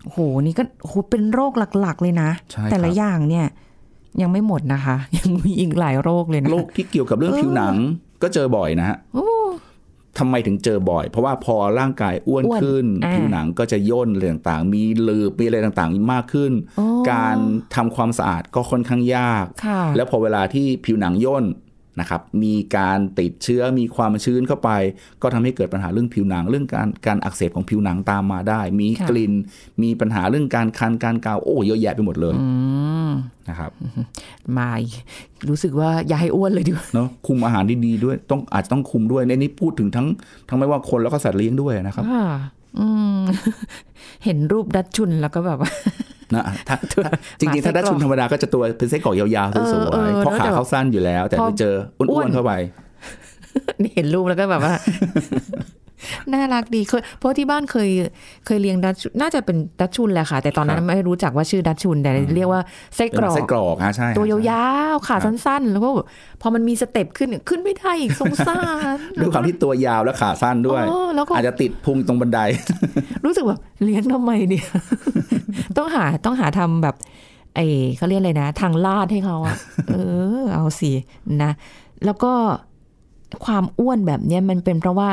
[0.05, 3.47] โอ้โหนี่ก็โอ้โหเป็นโรคหลัก ๆ เลยนะใช่แต่ละครับอย่างเนี่ย
[4.21, 7.77] ยังไม่หมดนะคะ ยังมีอีกหลายโรคเลยนะโรคที่เกี่ยวกับเรื่องผิวหนัง
[8.23, 9.27] ก็เจอบ่อยนะฮะโอ้
[10.19, 17.37] ทำไมถึงเจอบ่อย เพราะว่าพอร่างกายอ้วนอ้วนขึ้น อ่าผิวหนังก็จะย่นอะไรต่างๆ มีหลืบมีอะไรต่างๆ มากขึ้น โอ้ การ
[17.75, 21.45] ทำความสะอาดก็ค่อนข้างยาก ค่ะ แล้วพอเวลาที่ผิวหนังย่น
[22.01, 24.71] นะครับมีการติดเชื้อมีความชื้นเข้าไป
[25.23, 29.33] ก็ทำให้เกิดปัญหาเรื่องผิวหนัง เรื่องการการอักเสบของผิวหนังตามมาได้ มีค่ะกลิ่น
[29.83, 32.49] มีปัญหาเรื่องการคันการกาวโอ้เยอะแยะไปหมดเลยอื
[33.09, 33.11] ม
[33.49, 33.71] นะครับ
[34.57, 34.93] มาอีก
[35.49, 40.07] รู้สึกว่าอย่าให้อ้วนเลยดีกว่าเนาะคุมอาหารดีๆด้วยต้องอาจจะต้องคุมด้วยในนี้พูดถึงทั้ง
[40.49, 42.27] ทั้งไม่ว่าคนแล้วก็สัตว์เลี้ยงด้วยนะครับค่ะ
[42.79, 42.87] อื
[43.19, 43.21] ม
[44.25, 45.71] เห็นรูปดัชชุนแล้วก็แบบว่า
[46.35, 52.53] นะถ้าถ้าจริงๆ ถ้าหมาไส้กรอกได้ชุนธรรมดาก็จะตัวเป็นไส้กรอกยาวๆสเอวอเอยอๆเพราะแล้วขาแต่เขาสั้นอยู่แล้ว แต่พอไปเจออ้อ้ววนนๆเข้าไป
[53.95, 54.75] เห็นรูปแล้วก็แบบว่า
[56.33, 57.89] น่ารักดีเคยเพราะที่บ้านเคย
[58.47, 62.61] เคยเลี้ยงดัชชุนน่าจะเป็นดัชชุนแหละค่ะ แต่ตอนนั้นครับไม่รู้จักว่าชื่อดัชชุน แต่เรียกว่า
[62.97, 66.07] ไส้เป็นกรอกไส้กรอกฮะใช่ตัวยฮะาวๆขาสั้นๆ แล้วก็แบบ
[66.43, 68.61] พอมันมีสเต็ปขึ้นเนี่ยขึ้นไม่ได้อีกสงสา
[68.95, 72.41] รด้วยความที่ตัวยาวและขาสั้นด้วยเออแล้วก็อาจจะติดพุงตรงบันได
[73.25, 74.67] รู้สึกแบบเลี้ยงทำไมเนี่ย
[75.77, 76.97] ต้องหาต้องหาทำแบบ
[77.55, 77.61] ไอ
[77.97, 79.57] เขาเรียกอะไรนะ ทางลาดให้เขาอะ
[79.89, 79.97] เอ
[80.41, 80.93] อ เอาสิ
[81.43, 81.51] นะ
[82.05, 82.33] แล้วก็
[83.45, 85.11] ความอ้วนแบบเนี้ยมันเป็นเพราะว่า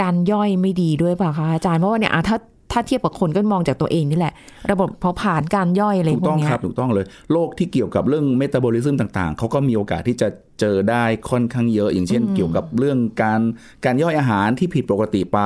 [0.00, 2.36] การย่อยไม่ดีด้วยเปล่าคะอาจารย์ เพราะว่าเนี่ยอะถ้า
[2.74, 4.34] ถ้าเทียบกับคนก็มองจากตัวเองนี่แหละ
[4.70, 10.28] ระบบเผาผลาญการย่อยอะไรถูพกวต้กองเนี้คยรับถูกต้องเลยโรคที่เกี่ยวกับเรื่องเมตาบอลิซึมต่างๆ เขาก็มีโอกาสที่จะ
[10.60, 13.40] เจอได้ค่อนข้างเยอะ อย่างเช่น เกี่ยวกับเรื่องการ
[13.84, 15.40] การย่อยอาหารที่ผิดปกติไป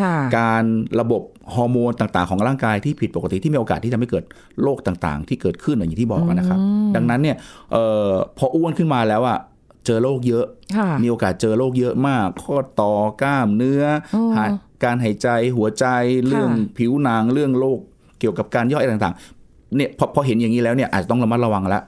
[0.00, 0.64] ค่ะการ
[1.00, 1.22] ระบบ
[1.54, 4.24] ฮอร์โมนต่างๆ ของร่างกายที่ผิดปกติที่มีโอกาสที่ทำให้เกิด
[4.62, 6.58] โรคต่างๆ ที่เกิดขึ้นอย่างที่บอกนะครับ
[6.96, 7.36] ดังนั้นเนี่ย
[7.72, 9.38] เอ่อพออ้วนขึ้นมาแล้วอะ
[9.86, 10.46] เจอโรคเยอะ
[10.76, 13.82] ค่ะมีโอกาสเจอโรคเยอะมาก ข้อต่อกล้ามเนื้อ
[14.14, 14.50] อ๋อหาย
[14.84, 15.86] การหายใจหัวใจ
[16.26, 17.78] เรื่องผิวหนังเรื่องโรค
[18.20, 21.82] เกี่ยวกับการย่อยอะไรต่างๆ เนี่ยพอพอเห็นอย่างนี้แล้วเนี่ยอาจจะต้องระมัดระวังแล้ว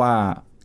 [0.00, 0.12] ว่า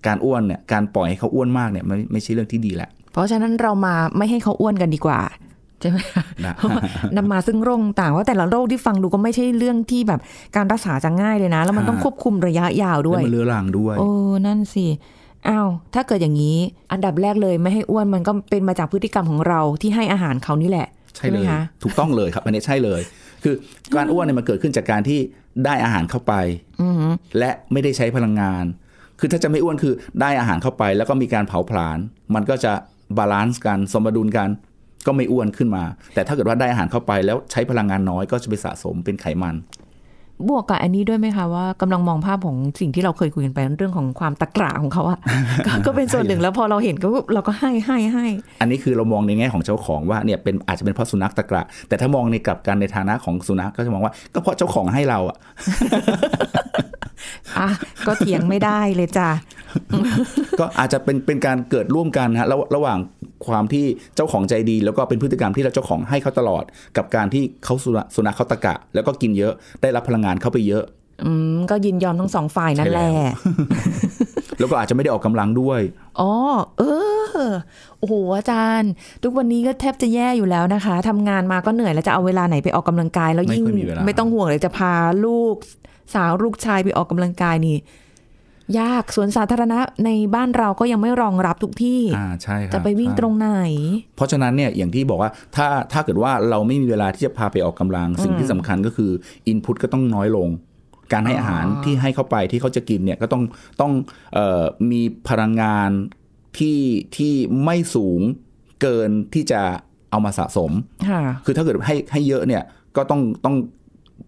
[0.08, 5.20] การอ้วนเนี่ยการปล่อยให้เขาอ้วนมากเนี่ยไม่ไม่ใช่เรื่องที่ดีแหละเพราะฉะนั้นเรามาไม่ให้เขาอ้วนกันดีกว่า
[5.82, 6.84] ใช่ไหมคะนะเพราะว่า
[7.18, 10.20] นำมาซึ่งโรคต่างว่าแต่ละโรคที่ฟังดูก็ไม่ใช่เรื่องที่แบบ
[10.56, 14.10] การรักษาจะง่ายเลยนะ แล้วมันต้องฮะควบคุมระยะยาวด้แล้ววยมันเรื้อรังด้วย โอ้
[14.46, 14.86] นั่นสิ
[15.50, 16.58] อ้าวถ้าเกิดอย่างนี้
[16.92, 23.02] อันดับแรกเลยไม่ให้อ้วนมันก็เป็นมาจากพฤติกรรมของเราที่ให้อาหารเขานี่แหละ ใช่เลยไหมคะถูกต้องเลยครับอันนี้ใช่เลย
[23.44, 23.56] คือ
[23.96, 25.20] การอ้วนเนี่ยมันเกิดขึ้นจากการที่
[25.66, 26.34] ได้อาหารเข้าไป
[26.82, 28.66] อือหือและไม่ได้ใช้พลังงาน
[29.20, 31.98] คือถ้าจะไม่อ้วนคือได้อาหารเข้าไป แล้วก็มีการเผาผลาญ
[32.36, 32.74] มันก็จะ
[33.18, 34.50] บาลานซ์กันสมดุลกัน
[35.06, 35.84] ก็ไม่อ้วนขึ้นมา
[36.14, 39.56] แต่ถ้าเกิดว่าได้อาหารเข้าไปแล้วใช้พลังงานน้อยก็จะไปสะสมเป็นไขมัน
[40.50, 45.20] บวกกับอันนี้ด้วยไหมคะว่ากำลังมองภาพของสิ่งที่เราเคยคุยกันไปเรื่องของความตะกระของเขาอะ
[45.66, 48.26] ก็ก็เป็นส่วนหนึ่งแล้วพอเราเห็นก็เราก็ให้ให้ให้
[48.62, 55.38] อันนี้คือเรามองในแง่ของเจ้าของว่าเนี่ยเป็นอาจจะเป็นเพราะสุนัขตะกระแต่ถ้ามองในกลับกันในฐานะของสุนัขก็จะมองว่าก็เพราะเจ้าของให้เราอะ
[57.60, 57.70] อะ
[58.08, 59.30] ก็เถียงไม่ได้เลยจ้ะ
[60.60, 62.98] ก็อาจจะเป็นเป็นการเกิดร่วมกันฮะระระหว่าง
[63.48, 66.64] ความที่เจ้าของใจดี แล้วก็เป็นพฤติกรรมที่เราเจ้าของให้เขาตลอด
[66.98, 70.84] กับการที่เขาสุนัขสุนัขเขาตะกะ แล้วก็กินเยอะได้รับพลังงานเข้าไปเยอะ
[71.26, 75.82] อืมก็ยินยอมทั้งสองฝ่ายนั่นแหละใช่แล้วแล้วก็อาจจะไม่ได้ออกกำลังด้วย
[76.20, 76.32] อ๋อ
[76.78, 76.84] เอ
[77.34, 77.54] ออ
[78.00, 78.92] โอ้โห อาจารย์
[79.24, 84.94] ทุกวันนี้ก็แทบจะแย่อยู่แล้วนะคะทำงานมาก็เหนื่อยแล้วจะเอาเวลาไหนไปออกกำลังกาย แล้วยิ่งไม่ค่อยมีเวลาไม่ต้องห่วงเลยจะพา
[85.26, 85.56] ลูก
[86.14, 87.78] สาวลูกชายไปออกกำลังกายนี่
[88.80, 93.50] ยากสวนสาธารณะในบ้านเราก็ยังไม่รองรับทุกที่อ่าใช่ครับจะไปวิ่งใช่ตรงไหน
[94.16, 99.12] เพราะฉะนั้นเนี่ยอย่างที่บอกว่าถ้าถ้าเกิดว่าเราไม่มีเวลาที่จะพาไปออกกำลัง สิ่งที่สำคัญก็คือ
[99.48, 100.50] อินพุตก็ต้องน้อยลง
[101.14, 103.44] การให้อาหารที่ให้เข้าไปที่เขาจะกินเนี่ยก็ต้อง
[103.82, 103.94] ต้อง
[104.34, 105.90] เออมีพลังงาน
[106.58, 106.80] ที่
[107.18, 108.22] ที่ไม่สูง
[108.82, 109.62] เกินที่จะ
[110.12, 110.72] เอามาสะสม
[111.10, 112.64] ค่ะคือถ้าเกิดให้ให้เยอะเนี่ย
[112.96, 113.56] ก็ต้องต้อง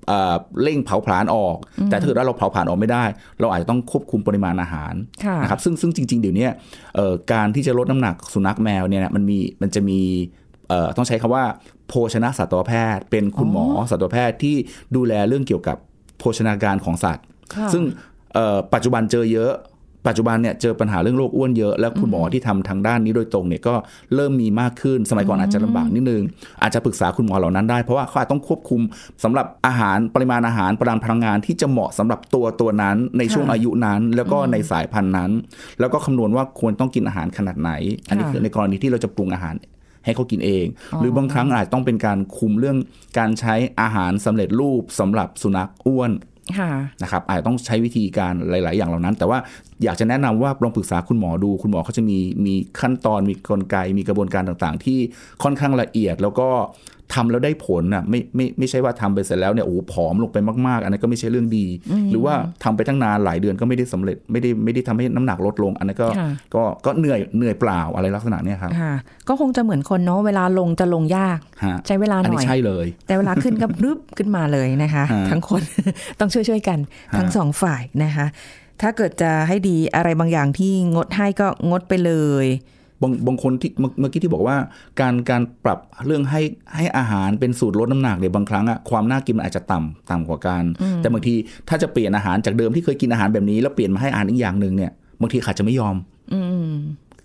[0.08, 1.58] เอ่อเร่งเผาผลาญออก
[1.90, 3.04] แต่ถ้าเกิดว่าเราเผาผลาญออกไม่ได้
[3.40, 4.94] เราอาจจะต้องควบคุมปริมาณอาหาร
[5.26, 6.48] ค่ะนะครับซึ่งซึ่งจริง ๆ เดี๋ยวนี้
[6.96, 10.00] เอ่อการที่จะลดน้ำหนักสุนัขแมวเนี่ยนะมันมีมันจะมี
[10.70, 11.46] เอ่อต้องใช้คำว่า
[11.88, 14.56] โภชนะสัตวแพทย์ เป็นคุณหมอสัตวแพทย์ที่
[14.96, 15.78] ดูแลเรื่องเกี่ยวกับ
[16.20, 17.26] โภชนาการของสัตว์
[17.56, 17.84] ค่ะซึ่ง
[18.34, 19.54] เอ่อปัจจุบันเจอเยอะ
[20.08, 23.76] ปัจจุบันเนี่ยเจอปัญหาเรื่องโรคอ้วนเยอะ แล้วคุณหมอที่ทำทางด้านนี้โดยตรงเนี่ยก็
[24.16, 26.24] เริ่มมีมากขึ้น สมัยก่อนอาจจะลำบากนิดนึง
[26.62, 28.82] อาจจะปรึกษาคุณหมอเหล่านั้นได้ เพราะว่าเขาอาจต้องควบคุม
[29.24, 35.32] สำหรับอาหารปริมาณอาหารปริมาณพลังงานที่จะเหมาะสำหรับตัวตัวนั้น ในช่วงค่ะอายุนั้น แล้วก็ในสายพันธุ์นั้น
[35.80, 37.72] แล้วก็คำนวณว่าควรต้องกินอาหารขนาดไหน
[38.08, 39.56] อันนี้ค่ะคือในกรณีที่เราจะปรุงอาหาร
[40.06, 40.66] ให้เขากินเอง
[41.00, 42.78] หรือบางครั้งอาจต้องเป็นการคุมเรื่อง
[43.18, 46.39] การใช้อาหารสำเร็จรูปสำหรับสุนัขอ้วนค่ะ
[47.02, 49.38] นะครับอาจจะต้องใช้วิธีการหลาย ๆ อย่างเหล่านั้น แต่ว่า
[49.84, 55.00] อยากจะแนะนำว่าลองปรึกษาคุณหมอดู คุณหมอเขาจะมีมีขั้นตอนมีกลไกมีกระบวนการต่าง ๆ ที่
[55.44, 56.50] ค่อนข้างละเอียดแล้วก็
[57.14, 61.66] ทำแล้วได้ผลอะไม่ไม่ไม่ใช่ว่าทำไปเสร็จแล้วเนี่ยโอ้โหผอมลงไปมากๆ อันนั้นก็ไม่ใช่เรื่องดี
[62.12, 68.94] หรือว่าทำไปตั้งนานหลายเดือนก็ไม่ได้สำเร็จไม่ได้ไม่ได้ทำให้น้ำหนักลดลง อันนั้นก็ค่ะก็ก็เหนื่อยเหนื่อยเปล่าอะไรลักษณะเนี้ยครับค่ะ
[69.28, 75.62] ก็คงจะเหมือนคนเนาะเวลาลงจะลงยากฮะใช้เวลาอันหน่นี้อยใช่เลย แต่เวลาขึ้นก็รึบขึ้นมาเลยนะคะฮะทั้งคน
[76.20, 76.80] ต้องช่วยช่วยๆกัน
[77.12, 78.28] ฮะทั้งสองฝ่ายนะคะ
[78.82, 82.48] ถ้าเกิดจะให้ดีอะไรบางอย่างที่งดให้ก็งดไปเลย
[83.02, 84.58] บางบางคนที่เมื่อเมื่อกี้ที่บอกว่า
[85.02, 86.42] การการปรับเรื่องให้
[86.76, 90.64] ให้อาหารเป็นสูตรลดน้ำหนักเนี่ยบางครั้งอะความน่ากินมันอาจจะต่ำต่ำกว่ากัน
[91.02, 91.34] แต่บางที
[91.70, 95.96] ถ้าจะเปลี่ยนอาหารจากเดิมที่เคยกินอาหารแบบนี้แล้วเปลี่ยนมาให้อาหารอีกอย่างหนึ่งเนี่ยบางทีอาจจะไม่ยอม
[96.34, 96.40] อื
[96.72, 96.76] ม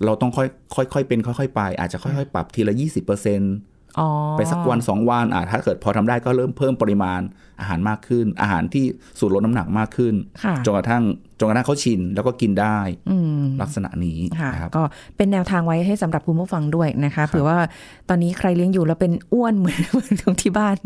[0.04, 3.54] เราต้องค่อยค่อยค่อยเป็นค่อยๆไป อาจจะค่อยๆ ปรับทีละยี่สิบเปอร์เซ็นต์
[3.98, 7.20] อ๋อไปสักวันสองวันอะถ้าเกิดพอทำได้ก็เริ่มเพิ่มปริมาณ
[7.60, 8.84] อาหารมากขึ้น อาหารที่
[9.18, 10.14] สูตรลดน้ำหนักมากขึ้น
[10.44, 11.02] ค่ะจนกระทั่ง
[11.38, 12.78] จนกระทั่งเขาชินแล้วก็กินได้
[13.10, 14.82] อืมลักษณะนี้ค่ะนะครับก็
[15.16, 17.58] เป็นแนวทางไว้ให้สำหรับคุณผู้ฟังด้วยนะคะเผื่อว่า
[18.08, 20.76] ตอนนี้ใครเลี้ยงอยู่แล้วเป็นอ้วนเหมือนเหมือนของที่บ้าน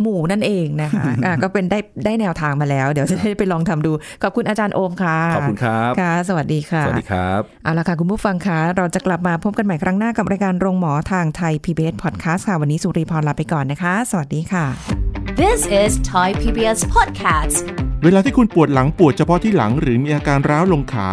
[0.00, 15.03] หมูนั่นเองนะคะอะก็เป็นได้ได้แนวทางมาแล้ว เดี๋ยวจะได้ไปลองทำดู ขอบคุณอาจารย์โอมค่ะขอบคุณครับค่ะ สวัสดีค่ะสวัสดีครับเอาละค่ะคุณผู้ฟังคะเราจะกลับมาพบกันใหม่ครั้งหน้ากับรายการโรงหมอทางไทย PBS Podcast ค่ะวันนี้สุริพรลาไปก่อนนะคะ สวัสดีค่ะ
[15.42, 17.64] This is Thai PBS Podcast.
[18.04, 21.08] เวลาที่คุณปวดหลังปวดเฉพาะที่หลังหรือมีอาการร้าวลงขา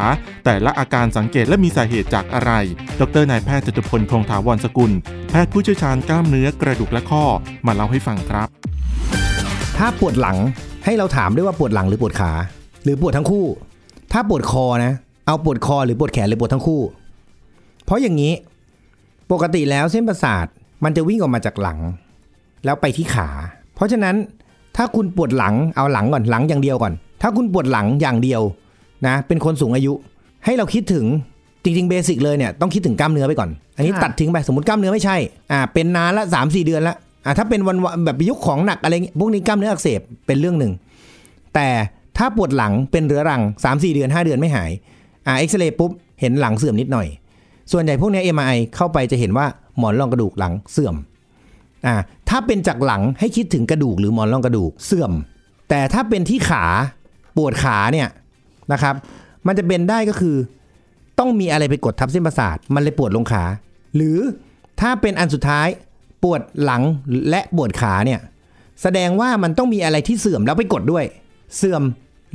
[0.45, 2.51] แต่ละอาการสังเกตและมีสาเหตุจากอะไร
[3.01, 4.91] ดรนายแพทย์จตุพลคงถาวรสกุล
[5.29, 7.23] แพทย์ผู้เชี่ยวชาญกล้ามเนื้อกระดูกและข้อ
[7.65, 8.47] มาเล่าให้ฟังครับ
[9.77, 10.37] ถ้าปวดหลัง
[10.85, 12.31] ให้เราถามด้วยว่าปวดหลังหรือปวดขา
[12.83, 13.45] หรือปวดทั้งคู่
[14.11, 14.93] ถ้าปวดคอนะ
[15.27, 16.81] เอาปวดคอหรือปวดแขนหรือปวดทั้งคู่
[17.85, 18.33] เพราะอย่างนี้
[19.31, 20.45] ปกติแล้วเส้นประสาท
[20.83, 21.79] มันจะวิ่งออกมาจากหลัง
[22.65, 23.29] แล้วไปที่ขา
[23.60, 24.15] เพ ราะฉะนั้น
[24.77, 28.41] ถ้าคุณปวดหลังเอาหลังก่อนหลังอย่างเดียวก่อน ถ้าคุณปวดหลังอย่างเดียว
[29.07, 29.93] นะเป็นคนสูงอายุ
[30.45, 31.05] ให้เราคิดถึง
[31.63, 35.17] จริงๆเบสิกเลยเนี่ยต้องคิดถึงกล้ามเนื้อไปก่อน อันนี้ค่ะตัดทิ้งไปสมมติกล้ามเนื้อไม่ใช่
[35.51, 40.73] อ่าเป็นนานละสามสี่เดือนละอ่าถ้าเป็นวันๆแบบยุคของหนักอะไรเงี้ยพวกนี้กล้ามเนื้ออักเสบเป็นเรื่องหนึ่ง
[41.55, 41.67] แต่
[42.17, 44.71] ถ้าปวดหลังเป็นเรื้อรัง3 4เดือน5เดือนไม่หาย
[45.25, 45.91] อ่าเอ็กซเรย์ปุ๊บ
[46.21, 47.07] เห็นหลังเสื่อมนิดหน่อย
[47.71, 49.45] ส่วนใหญ่พวกเนี้ MRI เข้าไปจะเห็นว่า
[49.77, 50.95] หมอนรองกระดูกหลังเสื่อม
[51.85, 51.95] อ่า
[52.31, 55.11] ถ้าเป็นจากหลังให้คิดถึงกระดูกหรือหมอนรองกระดูกเสื่อม
[55.69, 56.65] แต่ถ้าเป็นที่ขา
[57.37, 58.07] ปวดขาเนี่ย
[58.71, 58.95] นะครับ
[59.47, 60.35] มันจะเป็นได้ก็คือ
[61.19, 63.43] ต้องมีอะไรไปกดทับเส้นประสาท มันเลยปวดลงขา
[63.95, 64.17] หรือ
[64.81, 65.67] ถ้าเป็นอันสุดท้าย
[66.23, 66.83] ปวดหลัง
[67.29, 68.19] และปวดขาเนี่ย
[68.81, 71.05] แสดงว่ามันต้องมีอะไรที่เสื่อมแล้วไปกดด้วย
[71.57, 71.83] เสื่อม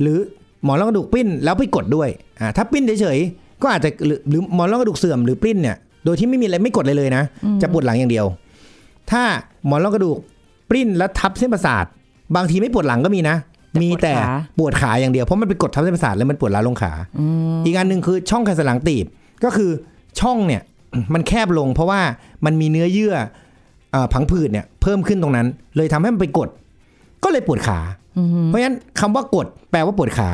[0.01, 0.17] หรือ
[0.63, 7.23] หมอนรองกระดูกปิ้นแล้วไปกดด้วยอ่าถ้าปิ้นเฉยๆก็อาจจะหรือหรือหมอนรองกระดูกเสื่อมหรือปิ้นเนี่ยโดยที่ไม่มีอะไรไม่กดเลยเลยนะ
[7.61, 8.25] จะปวดหลังอย่างเดียว
[9.11, 9.23] ถ้า
[9.65, 10.17] หมอนรองกระดูก
[10.69, 11.85] ปริ้นแล้วทับเส้นประสาท
[12.35, 13.35] บางทีไม่ปวดหลังก็มีนะ
[13.71, 16.93] แต่มีแต่ปวดขาปวดขาอย่างเดียวเพราะมันไปกดทับเส้นประสาทแล้วมันปวดร้าวลงขา
[17.65, 19.05] อีกอันหนึ่งคือช่องไขสันหลังตีบ
[19.43, 19.71] ก็คือ
[20.19, 20.61] ช่องเนี่ย
[21.13, 22.01] มันแคบลง เพราะว่า
[22.45, 23.15] มันมีเนื้อเยื่อ
[23.91, 26.49] เอ่อผังผืดเนี่ยเพิ่มขึ้นตรงนั้น เลยทำให้มันไปกด
[27.23, 27.79] ก็เลยปวดขา
[28.45, 30.29] เพราะฉะนั้นคำว่ากดแปลว่าปวดขา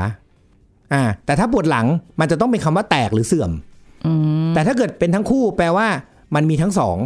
[0.94, 1.88] อ่าแต่ถ้าปวดหลัง
[2.20, 3.52] มันจะต้องเป็นคำว่าแตกหรือเสื่อม
[4.54, 5.88] แต่ถ้าเกิดเป็นทั้งคู่แปลว่า
[6.36, 6.98] มันมีทั้งสอง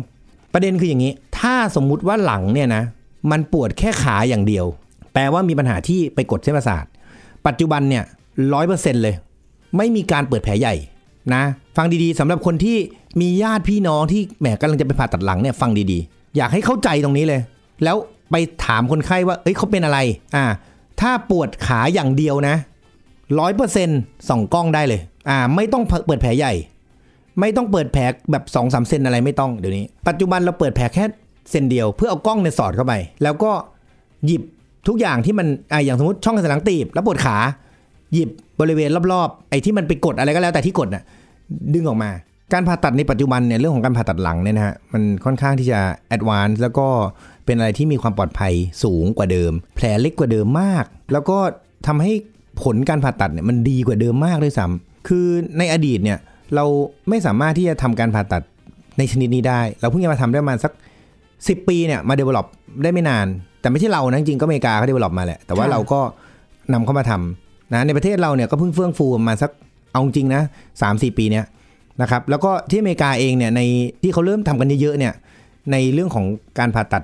[0.54, 1.12] ประเด็นคืออย่างนี้
[1.48, 2.84] ถ้าสมมุติว่าหลังเนี่ยนะ
[3.32, 4.66] มันปวดแค่ขาอย่างเดียว
[5.14, 6.86] แปลว่ามีปัญหาที่ไปกดเส้นประสาท
[7.48, 8.04] ปัจจุบันเนี่ย
[8.54, 9.16] ร้อยเปอร์เซ็นต์เลย
[9.78, 10.76] ไม่มีการเปิดแผลใหญ่
[11.34, 11.44] นะ
[11.78, 12.78] ฟังดีๆสำหรับคนที่
[13.22, 17.42] มีญาติพี่น้องที่แหมกำลังจะไปผ่าตัดหลังเนี่ยฟังดีๆ อยากให้เข้าใจตรงนี้เลย
[17.84, 17.96] แล้ว
[18.32, 20.00] ไปถามคนไข้ว่า เอ้ยเขาเป็นอะไร
[20.36, 20.46] อ่า
[21.02, 22.56] ถ้าปวดขาอย่างเดียวนะ
[23.40, 26.54] ร้อยเปอร์เซ็นต์ส่องกล้องได้เลย อ่า ไม่ต้องเปิดแผลใหญ่
[27.40, 31.06] ไม่ต้องเปิดแผลแบบ2อสเซนอะไรไม่ต้องเดี๋ยวนี้ ปัจจุบันเราเปิดแผลแค่
[31.50, 33.52] เซนเดียวเพื่อเอากล้องเนี่ยสอดเข้าไป แล้วก็
[34.26, 34.42] หยิบ
[34.88, 37.38] ทุกอย่างที่มันอ่าอย่างสมมติช่องกระสันหลังตีบแล้วปวดขา
[38.14, 38.30] หยิบ
[38.60, 41.04] บริเวณรอบๆ ไอ้ที่มันไปกดอะไรก็แล้วแต่ที่กดน่ะ
[41.74, 42.10] ดึงออกมา
[42.54, 46.88] การผ่าตัดในปัจจุบันเนี่ยเรื่องของการผ่าตัดหลังเนี่ยนะฮะมันค่อนข้างที่จะadvance แล้วก็
[47.46, 51.38] เป็นอะไรที่มีความปลอดภัยสูงกว่าเดิม แผลเล็กกว่าเดิมมาก แล้วก็
[51.88, 52.12] ทำให้
[52.64, 56.18] ผลการผ่าตัดเนี่ยมันดีกว่าเดิมมากด้วยซ้ำคือในอดีตเนี่ย
[56.56, 56.66] เรา
[57.10, 58.44] ไม่สามารถที่จะทำการผ่าตัด
[58.98, 60.72] ในชนิดนี้ได้ เราเพิ่งจะมาทำได้มาสัก
[61.46, 62.46] 10 ปีเนี่ยมา develop
[62.84, 63.28] ได้ไม่นาน
[63.62, 66.00] แต่ไม่ใช่เรานะจริงๆก็อเมริกาเขา develop มาแหละ แต่ว่าค่ะเราก็
[66.74, 69.52] นำเข้ามาทำนะในประเทศเราเนี่ยก็เพิ่งเฟื่องฟูประมาณสัก
[69.92, 70.42] เอาจริงนะ
[70.82, 71.46] สามสี่ปีเนี้ย
[72.02, 73.62] นะครับแล้วก็ที่อเมริกาเองเนี่ยใน
[74.02, 75.14] ที่เขาเริ่มทำกันเยอะๆเนี่ย
[75.72, 76.26] ในเรื่องของ
[76.60, 77.04] การผ่าตัด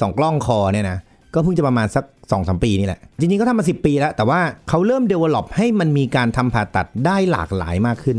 [0.00, 0.98] สองกล้องคอเนี่ยนะ
[1.34, 8.18] ก็เพิ่งจะประมาณสัก2อสปีนี่แหละ จริงๆก็ทำมา 10 ปีแล้ว แต่ว่าเขาเริ่ม develop ให้มันมีการทำผ่าตัดได้หลากหลายมากขึ้น